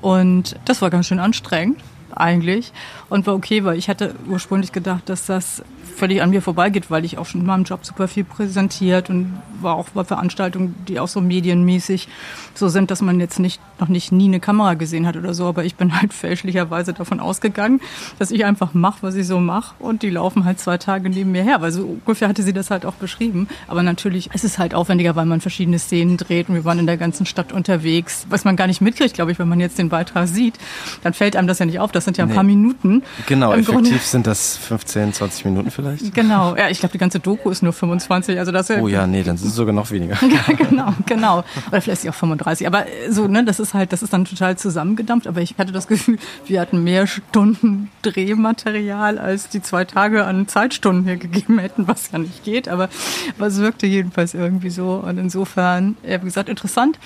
[0.00, 1.78] Und das war ganz schön anstrengend
[2.14, 2.72] eigentlich
[3.10, 5.62] und war okay, weil ich hatte ursprünglich gedacht, dass das
[5.96, 9.38] völlig an mir vorbeigeht, weil ich auch schon in meinem Job super viel präsentiert und
[9.60, 12.08] war auch bei Veranstaltungen, die auch so medienmäßig
[12.54, 15.46] so sind, dass man jetzt nicht noch nicht nie eine Kamera gesehen hat oder so,
[15.46, 17.80] aber ich bin halt fälschlicherweise davon ausgegangen,
[18.18, 21.32] dass ich einfach mache, was ich so mache und die laufen halt zwei Tage neben
[21.32, 23.48] mir her, weil so ungefähr hatte sie das halt auch beschrieben.
[23.66, 26.86] Aber natürlich ist es halt aufwendiger, weil man verschiedene Szenen dreht und wir waren in
[26.86, 29.88] der ganzen Stadt unterwegs, was man gar nicht mitkriegt, glaube ich, wenn man jetzt den
[29.88, 30.54] Beitrag sieht,
[31.02, 32.34] dann fällt einem das ja nicht auf, das sind ja ein nee.
[32.34, 32.99] paar Minuten.
[33.26, 33.98] Genau, Im effektiv Grunde.
[33.98, 36.14] sind das 15, 20 Minuten vielleicht.
[36.14, 39.22] Genau, ja, ich glaube, die ganze Doku ist nur 25, also das Oh ja, nee,
[39.22, 40.16] dann sind es sogar noch weniger.
[40.56, 41.44] genau, genau.
[41.68, 45.26] Oder vielleicht auch 35, aber so, ne, das ist halt, das ist dann total zusammengedampft,
[45.26, 50.48] aber ich hatte das Gefühl, wir hatten mehr Stunden Drehmaterial, als die zwei Tage an
[50.48, 52.88] Zeitstunden hier gegeben hätten, was ja nicht geht, aber,
[53.36, 56.98] aber es wirkte jedenfalls irgendwie so und insofern, ja, wie gesagt, interessant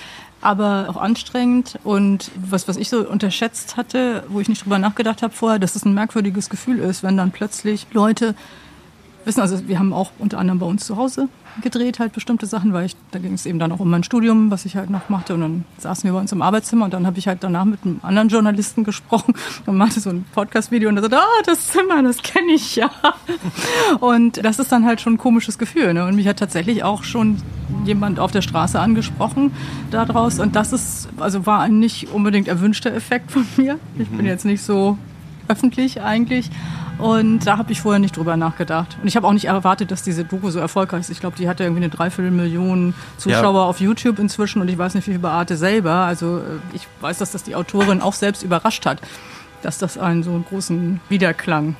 [0.45, 1.79] aber auch anstrengend.
[1.83, 5.75] Und was, was ich so unterschätzt hatte, wo ich nicht drüber nachgedacht habe vorher, dass
[5.75, 8.35] es ein merkwürdiges Gefühl ist, wenn dann plötzlich Leute
[9.25, 11.27] wissen, also wir haben auch unter anderem bei uns zu Hause
[11.61, 14.51] gedreht, halt bestimmte Sachen, weil ich, da ging es eben dann auch um mein Studium,
[14.51, 15.33] was ich halt noch machte.
[15.33, 17.79] Und dann saßen wir bei uns im Arbeitszimmer und dann habe ich halt danach mit
[17.83, 19.33] einem anderen Journalisten gesprochen
[19.65, 22.91] und machte so ein Podcast-Video und er sagte, ah, das Zimmer, das kenne ich ja.
[23.99, 25.93] Und das ist dann halt schon ein komisches Gefühl.
[25.93, 26.05] Ne?
[26.05, 27.37] Und mich hat tatsächlich auch schon
[27.85, 29.51] jemand auf der Straße angesprochen
[29.91, 30.39] daraus.
[30.39, 33.79] Und das ist, also war ein nicht unbedingt erwünschter Effekt von mir.
[33.97, 34.25] Ich bin mhm.
[34.25, 34.97] jetzt nicht so
[35.47, 36.49] öffentlich eigentlich.
[36.97, 38.97] Und da habe ich vorher nicht drüber nachgedacht.
[39.01, 41.09] Und ich habe auch nicht erwartet, dass diese Doku so erfolgreich ist.
[41.09, 43.65] Ich glaube, die hatte irgendwie eine Dreiviertelmillion Zuschauer ja.
[43.65, 45.91] auf YouTube inzwischen und ich weiß nicht, wie viel über Arte selber.
[45.91, 46.41] Also äh,
[46.73, 49.01] ich weiß, dass das die Autorin auch selbst überrascht hat,
[49.61, 51.75] dass das einen so einen großen Wiederklang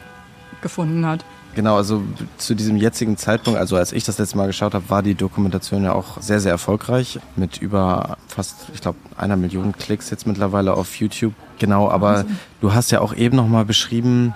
[0.62, 1.24] gefunden hat.
[1.56, 2.04] Genau, also
[2.38, 5.86] zu diesem jetzigen Zeitpunkt, also als ich das letzte Mal geschaut habe, war die Dokumentation
[5.86, 10.74] ja auch sehr, sehr erfolgreich mit über fast, ich glaube, einer Million Klicks jetzt mittlerweile
[10.74, 11.34] auf YouTube.
[11.58, 12.26] Genau, aber
[12.60, 14.36] du hast ja auch eben nochmal beschrieben,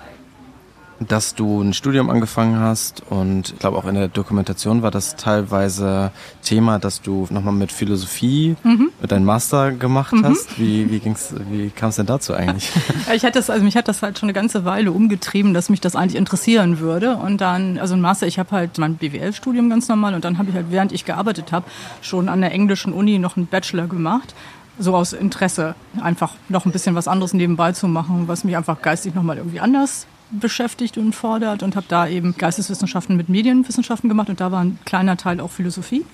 [0.99, 5.15] dass du ein Studium angefangen hast und ich glaube auch in der Dokumentation war das
[5.15, 6.11] teilweise
[6.43, 8.89] Thema, dass du nochmal mit Philosophie mhm.
[8.99, 10.25] mit deinem Master gemacht mhm.
[10.25, 10.59] hast.
[10.59, 12.69] Wie, wie ging's, wie kam es denn dazu eigentlich?
[13.13, 15.79] ich hatte das, also mich hat das halt schon eine ganze Weile umgetrieben, dass mich
[15.79, 19.87] das eigentlich interessieren würde und dann, also ein Master, ich habe halt mein BWL-Studium ganz
[19.87, 21.65] normal und dann habe ich halt, während ich gearbeitet habe,
[22.01, 24.33] schon an der englischen Uni noch einen Bachelor gemacht
[24.81, 28.81] so aus Interesse, einfach noch ein bisschen was anderes nebenbei zu machen, was mich einfach
[28.81, 34.29] geistig nochmal irgendwie anders beschäftigt und fordert und habe da eben Geisteswissenschaften mit Medienwissenschaften gemacht
[34.29, 36.05] und da war ein kleiner Teil auch Philosophie.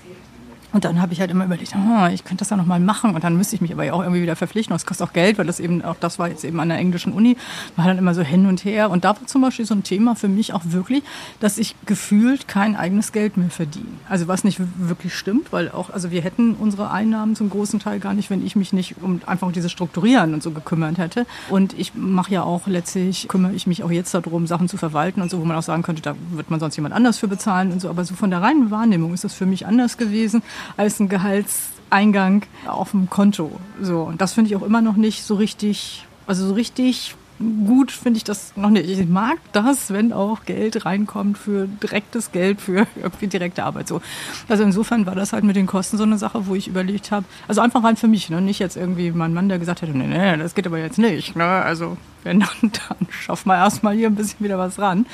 [0.75, 3.15] Und dann habe ich halt immer überlegt, oh, ich könnte das ja nochmal machen.
[3.15, 4.75] Und dann müsste ich mich aber ja auch irgendwie wieder verpflichten.
[4.75, 7.13] Es kostet auch Geld, weil das eben auch, das war jetzt eben an der englischen
[7.13, 7.37] Uni,
[7.77, 8.89] war dann immer so hin und her.
[8.89, 11.01] Und da war zum Beispiel so ein Thema für mich auch wirklich,
[11.39, 13.85] dass ich gefühlt kein eigenes Geld mehr verdiene.
[14.09, 18.01] Also was nicht wirklich stimmt, weil auch, also wir hätten unsere Einnahmen zum großen Teil
[18.01, 21.25] gar nicht, wenn ich mich nicht um einfach um dieses Strukturieren und so gekümmert hätte.
[21.49, 25.21] Und ich mache ja auch letztlich, kümmere ich mich auch jetzt darum, Sachen zu verwalten
[25.21, 27.71] und so, wo man auch sagen könnte, da wird man sonst jemand anders für bezahlen
[27.71, 27.89] und so.
[27.89, 30.43] Aber so von der reinen Wahrnehmung ist das für mich anders gewesen
[30.77, 33.51] als ein Gehaltseingang auf dem Konto.
[33.81, 37.91] So, und das finde ich auch immer noch nicht so richtig, also so richtig gut
[37.91, 38.89] finde ich das noch nicht.
[38.89, 43.87] Ich mag das, wenn auch Geld reinkommt für direktes Geld für irgendwie direkte Arbeit.
[43.87, 44.01] So.
[44.47, 47.25] Also insofern war das halt mit den Kosten so eine Sache, wo ich überlegt habe,
[47.47, 48.41] also einfach rein für mich, ne?
[48.41, 51.35] nicht jetzt irgendwie mein Mann, der gesagt hätte, nee, nee, das geht aber jetzt nicht.
[51.35, 51.43] Ne?
[51.43, 55.05] Also wenn dann, dann schaff mal erstmal hier ein bisschen wieder was ran.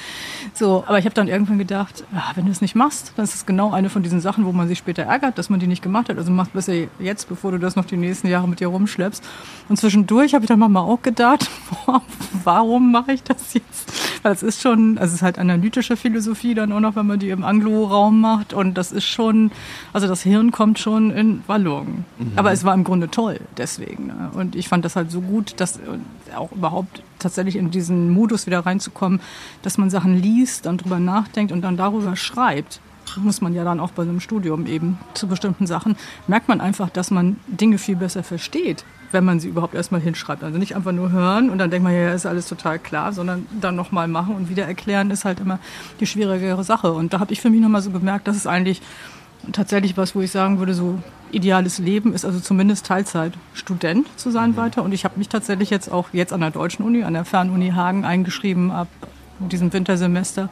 [0.53, 3.35] So, aber ich habe dann irgendwann gedacht, ach, wenn du es nicht machst, dann ist
[3.35, 5.83] es genau eine von diesen Sachen, wo man sich später ärgert, dass man die nicht
[5.83, 6.17] gemacht hat.
[6.17, 9.23] Also mach besser jetzt, bevor du das noch die nächsten Jahre mit dir rumschleppst.
[9.69, 11.49] Und zwischendurch habe ich dann mal auch gedacht,
[11.85, 12.01] boah,
[12.43, 13.91] warum mache ich das jetzt?
[14.23, 17.19] Weil es ist schon, also es ist halt analytische Philosophie dann auch noch, wenn man
[17.19, 18.53] die im Anglo-Raum macht.
[18.53, 19.51] Und das ist schon,
[19.93, 22.05] also das Hirn kommt schon in Wallung.
[22.17, 22.31] Mhm.
[22.35, 24.07] Aber es war im Grunde toll, deswegen.
[24.07, 24.31] Ne?
[24.33, 25.79] Und ich fand das halt so gut, dass
[26.35, 29.21] auch überhaupt tatsächlich in diesen Modus wieder reinzukommen,
[29.61, 32.81] dass man Sachen liest, dann drüber nachdenkt und dann darüber schreibt
[33.17, 35.95] muss man ja dann auch bei einem Studium eben zu bestimmten Sachen,
[36.27, 40.43] merkt man einfach, dass man Dinge viel besser versteht, wenn man sie überhaupt erstmal hinschreibt.
[40.43, 43.45] Also nicht einfach nur hören und dann denkt man, ja, ist alles total klar, sondern
[43.59, 45.59] dann nochmal machen und wieder erklären ist halt immer
[45.99, 46.91] die schwierigere Sache.
[46.93, 48.81] Und da habe ich für mich nochmal so gemerkt, dass es eigentlich
[49.51, 50.99] tatsächlich was, wo ich sagen würde, so
[51.31, 54.57] ideales Leben ist also zumindest Teilzeit Student zu sein mhm.
[54.57, 54.83] weiter.
[54.83, 57.71] Und ich habe mich tatsächlich jetzt auch jetzt an der Deutschen Uni, an der Fernuni
[57.71, 58.87] Hagen eingeschrieben ab
[59.39, 60.49] diesem Wintersemester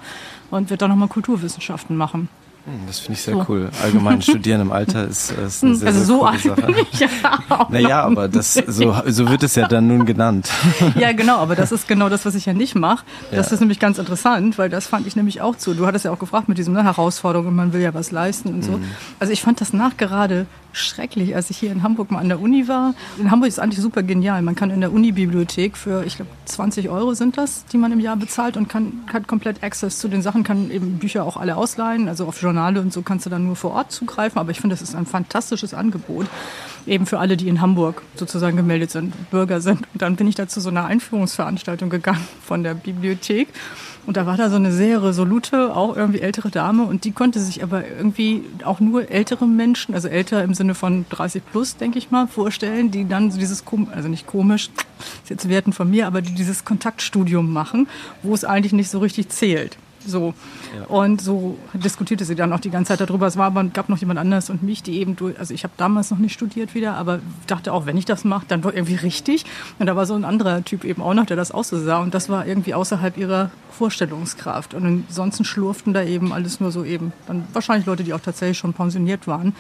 [0.50, 2.30] und werde da nochmal Kulturwissenschaften machen.
[2.70, 3.46] Hm, das finde ich sehr so.
[3.50, 3.70] cool.
[3.82, 6.76] Allgemein studieren im Alter ist, ist eine hm, sehr, also sehr so coole Sache.
[6.92, 7.08] Ich, ja,
[7.70, 10.50] naja, aber das, so, so wird es ja dann nun genannt.
[10.96, 13.06] Ja, genau, aber das ist genau das, was ich ja nicht mache.
[13.32, 13.54] Das ja.
[13.54, 15.74] ist nämlich ganz interessant, weil das fand ich nämlich auch zu.
[15.74, 18.64] Du hattest ja auch gefragt mit diesem ne, Herausforderung, man will ja was leisten und
[18.64, 18.74] so.
[18.74, 18.86] Mhm.
[19.20, 22.68] Also ich fand das nachgerade schrecklich, als ich hier in Hamburg mal an der Uni
[22.68, 22.94] war.
[23.18, 24.42] In Hamburg ist eigentlich super genial.
[24.42, 28.00] Man kann in der Uni-Bibliothek für, ich glaube, 20 Euro sind das, die man im
[28.00, 31.58] Jahr bezahlt und kann, hat komplett Access zu den Sachen, kann eben Bücher auch alle
[31.58, 32.08] ausleihen.
[32.08, 34.40] Also auf Journale und so kannst du dann nur vor Ort zugreifen.
[34.40, 36.28] Aber ich finde, das ist ein fantastisches Angebot.
[36.86, 39.82] Eben für alle, die in Hamburg sozusagen gemeldet sind, Bürger sind.
[39.94, 43.50] Und dann bin ich da zu so einer Einführungsveranstaltung gegangen von der Bibliothek.
[44.06, 47.40] Und da war da so eine sehr resolute, auch irgendwie ältere Dame und die konnte
[47.40, 52.00] sich aber irgendwie auch nur ältere Menschen, also älter im Sinne von 30 plus, denke
[52.00, 54.70] ich mal, vorstellen, die dann so dieses, also nicht komisch,
[55.24, 57.88] ist jetzt Werten von mir, aber die dieses Kontaktstudium machen,
[58.24, 59.78] wo es eigentlich nicht so richtig zählt.
[60.06, 60.34] So.
[60.76, 60.86] Ja.
[60.86, 63.28] Und so diskutierte sie dann auch die ganze Zeit darüber.
[63.28, 65.74] Es war aber, gab noch jemand anders und mich, die eben durch, also ich habe
[65.78, 68.96] damals noch nicht studiert wieder, aber dachte auch, wenn ich das mache, dann wird irgendwie
[68.96, 69.46] richtig.
[69.78, 72.00] Und da war so ein anderer Typ eben auch noch, der das auch so sah.
[72.00, 74.74] Und das war irgendwie außerhalb ihrer Vorstellungskraft.
[74.74, 78.58] Und ansonsten schlurften da eben alles nur so eben, dann wahrscheinlich Leute, die auch tatsächlich
[78.58, 79.56] schon pensioniert waren,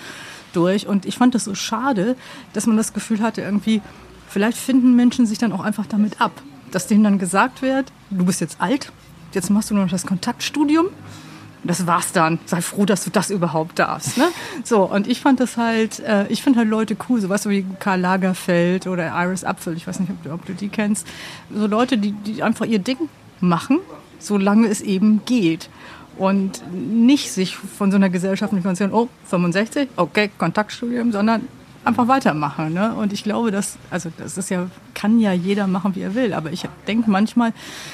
[0.53, 0.87] durch.
[0.87, 2.15] Und ich fand das so schade,
[2.53, 3.81] dass man das Gefühl hatte, irgendwie,
[4.27, 6.31] vielleicht finden Menschen sich dann auch einfach damit ab.
[6.71, 8.91] Dass denen dann gesagt wird, du bist jetzt alt,
[9.34, 10.88] jetzt machst du nur noch das Kontaktstudium
[11.63, 12.39] das war's dann.
[12.45, 14.17] Sei froh, dass du das überhaupt darfst.
[14.17, 14.27] Ne?
[14.63, 17.99] So, und ich fand das halt, äh, ich finde halt Leute cool, so wie Karl
[17.99, 21.07] Lagerfeld oder Iris Apfel, ich weiß nicht, ob du, ob du die kennst.
[21.53, 22.97] So Leute, die, die einfach ihr Ding
[23.41, 23.80] machen,
[24.19, 25.69] solange es eben geht.
[26.17, 31.47] Und nicht sich von so einer gesellschaftlichen Konzern, oh, 65, okay, Kontaktstudium, sondern
[31.86, 32.73] einfach weitermachen.
[32.73, 32.93] Ne?
[32.93, 36.34] Und ich glaube, dass, also das ist ja, kann ja jeder machen, wie er will.
[36.34, 37.53] Aber ich denke manchmal,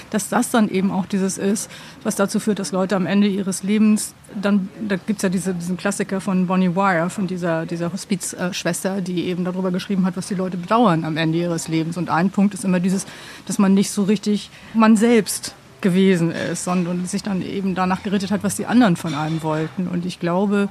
[0.10, 1.70] dass das dann eben auch dieses ist,
[2.04, 5.78] was dazu führt, dass Leute am Ende ihres Lebens dann, da gibt's ja diese, diesen
[5.78, 10.36] Klassiker von Bonnie Wire, von dieser, dieser Hospizschwester, die eben darüber geschrieben hat, was die
[10.36, 11.98] Leute bedauern am Ende ihres Lebens.
[11.98, 13.06] Und ein Punkt ist immer dieses,
[13.46, 18.32] dass man nicht so richtig man selbst gewesen ist, sondern sich dann eben danach gerettet
[18.32, 19.88] hat, was die anderen von einem wollten.
[19.88, 20.70] Und ich glaube,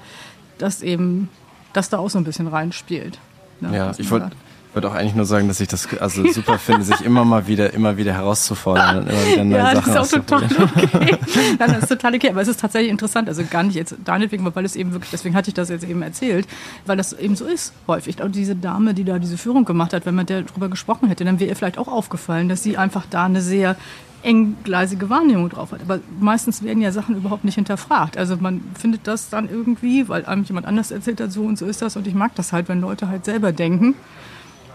[0.59, 1.29] dass eben
[1.75, 3.19] das da auch so ein bisschen reinspielt.
[3.61, 4.31] Ne, ja, ich wollte
[4.75, 7.73] wollte auch eigentlich nur sagen, dass ich das also super finde, sich immer mal wieder,
[7.75, 10.89] immer wieder herauszufordern und immer wieder neue ja, Sachen das ist auch total okay.
[11.59, 14.45] Nein, das ist total okay, aber es ist tatsächlich interessant, also gar nicht jetzt deinetwegen,
[14.55, 16.47] weil es eben wirklich, deswegen hatte ich das jetzt eben erzählt,
[16.87, 18.21] weil das eben so ist, häufig.
[18.21, 21.25] Und diese Dame, die da diese Führung gemacht hat, wenn man der drüber gesprochen hätte,
[21.25, 23.77] dann wäre ihr vielleicht auch aufgefallen, dass sie einfach da eine sehr
[24.25, 25.83] enggleisige Wahrnehmung drauf hat.
[25.83, 28.17] Aber meistens werden ja Sachen überhaupt nicht hinterfragt.
[28.17, 31.67] Also man findet das dann irgendwie, weil einem jemand anders erzählt hat, so und so
[31.67, 31.97] ist das.
[31.97, 33.95] Und ich mag das halt, wenn Leute halt selber denken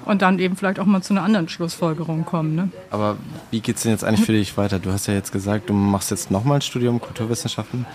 [0.06, 2.56] und dann eben vielleicht auch mal zu einer anderen Schlussfolgerung kommen.
[2.56, 2.70] Ne?
[2.92, 3.18] Aber
[3.52, 4.80] wie geht es denn jetzt eigentlich für dich weiter?
[4.80, 7.86] Du hast ja jetzt gesagt, du machst jetzt nochmal ein Studium Kulturwissenschaften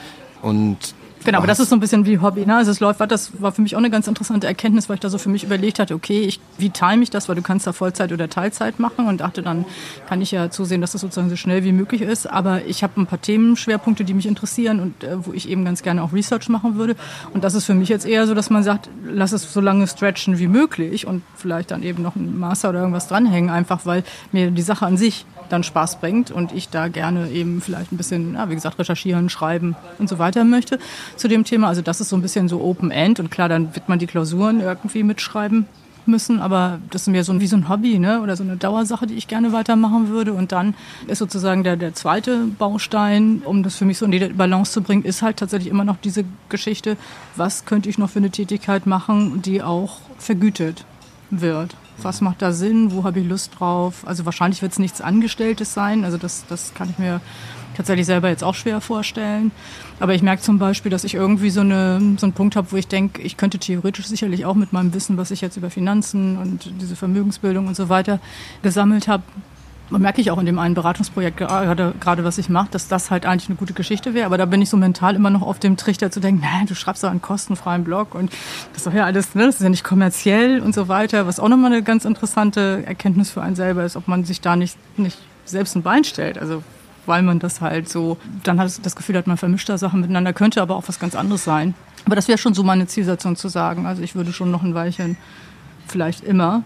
[0.42, 0.94] und
[1.24, 2.44] Genau, aber das ist so ein bisschen wie Hobby.
[2.44, 2.54] Ne?
[2.54, 5.08] Also es läuft, das war für mich auch eine ganz interessante Erkenntnis, weil ich da
[5.08, 7.72] so für mich überlegt hatte, okay, ich, wie time ich das, weil du kannst da
[7.72, 9.64] Vollzeit oder Teilzeit machen und dachte, dann
[10.06, 12.30] kann ich ja zusehen, dass das sozusagen so schnell wie möglich ist.
[12.30, 15.82] Aber ich habe ein paar Themenschwerpunkte, die mich interessieren und äh, wo ich eben ganz
[15.82, 16.94] gerne auch Research machen würde.
[17.32, 19.86] Und das ist für mich jetzt eher so, dass man sagt, lass es so lange
[19.86, 24.04] stretchen wie möglich und vielleicht dann eben noch ein Master oder irgendwas dranhängen, einfach weil
[24.32, 27.96] mir die Sache an sich dann Spaß bringt und ich da gerne eben vielleicht ein
[27.96, 30.78] bisschen, ja, wie gesagt, recherchieren, schreiben und so weiter möchte
[31.16, 31.68] zu dem Thema.
[31.68, 34.60] Also das ist so ein bisschen so Open-End und klar, dann wird man die Klausuren
[34.60, 35.66] irgendwie mitschreiben
[36.06, 38.20] müssen, aber das ist mir so wie so ein Hobby, ne?
[38.20, 40.32] Oder so eine Dauersache, die ich gerne weitermachen würde.
[40.32, 40.74] Und dann
[41.06, 44.82] ist sozusagen der, der zweite Baustein, um das für mich so in die Balance zu
[44.82, 46.96] bringen, ist halt tatsächlich immer noch diese Geschichte,
[47.36, 50.84] was könnte ich noch für eine Tätigkeit machen, die auch vergütet
[51.30, 54.06] wird was macht da Sinn, wo habe ich Lust drauf.
[54.06, 57.20] Also wahrscheinlich wird es nichts Angestelltes sein, also das, das kann ich mir
[57.74, 59.50] tatsächlich selber jetzt auch schwer vorstellen.
[60.00, 62.76] Aber ich merke zum Beispiel, dass ich irgendwie so, eine, so einen Punkt habe, wo
[62.76, 66.38] ich denke, ich könnte theoretisch sicherlich auch mit meinem Wissen, was ich jetzt über Finanzen
[66.38, 68.20] und diese Vermögensbildung und so weiter
[68.62, 69.22] gesammelt habe,
[69.90, 73.26] merke ich auch in dem einen Beratungsprojekt gerade, gerade was ich mache, dass das halt
[73.26, 74.26] eigentlich eine gute Geschichte wäre.
[74.26, 76.74] Aber da bin ich so mental immer noch auf dem Trichter zu denken, nein, du
[76.74, 78.32] schreibst doch einen kostenfreien Blog und
[78.72, 81.26] das ist doch ja alles, ne, das ist ja nicht kommerziell und so weiter.
[81.26, 84.56] Was auch nochmal eine ganz interessante Erkenntnis für einen selber ist, ob man sich da
[84.56, 86.38] nicht, nicht selbst ein Bein stellt.
[86.38, 86.62] Also
[87.06, 90.32] weil man das halt so, dann hat das Gefühl hat, man vermischt da Sachen miteinander,
[90.32, 91.74] könnte aber auch was ganz anderes sein.
[92.06, 93.86] Aber das wäre schon so meine Zielsetzung zu sagen.
[93.86, 95.16] Also ich würde schon noch ein Weilchen
[95.86, 96.62] vielleicht immer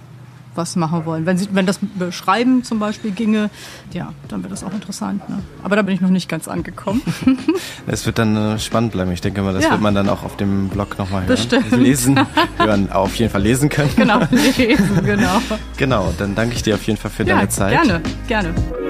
[0.58, 1.24] was machen wollen.
[1.24, 3.48] Wenn, sie, wenn das Beschreiben zum Beispiel ginge,
[3.92, 5.26] ja, dann wäre das auch interessant.
[5.28, 5.38] Ne?
[5.62, 7.00] Aber da bin ich noch nicht ganz angekommen.
[7.86, 9.12] Es wird dann äh, spannend bleiben.
[9.12, 9.70] Ich denke mal, das ja.
[9.70, 11.28] wird man dann auch auf dem Blog nochmal hören.
[11.28, 11.70] Bestimmt.
[11.70, 12.18] Lesen,
[12.58, 13.90] hören, auf jeden Fall lesen können.
[13.96, 15.40] Genau, lesen, genau.
[15.76, 17.72] genau, dann danke ich dir auf jeden Fall für ja, deine Zeit.
[17.72, 18.87] Gerne, gerne.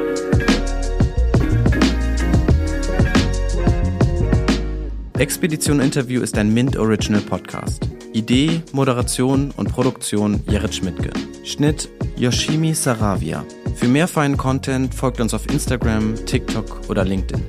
[5.19, 7.91] Expedition Interview ist ein Mint Original Podcast.
[8.12, 11.11] Idee, Moderation und Produktion Jerit Schmidtke.
[11.43, 13.45] Schnitt Yoshimi Saravia.
[13.75, 17.43] Für mehr feinen Content folgt uns auf Instagram, TikTok oder LinkedIn.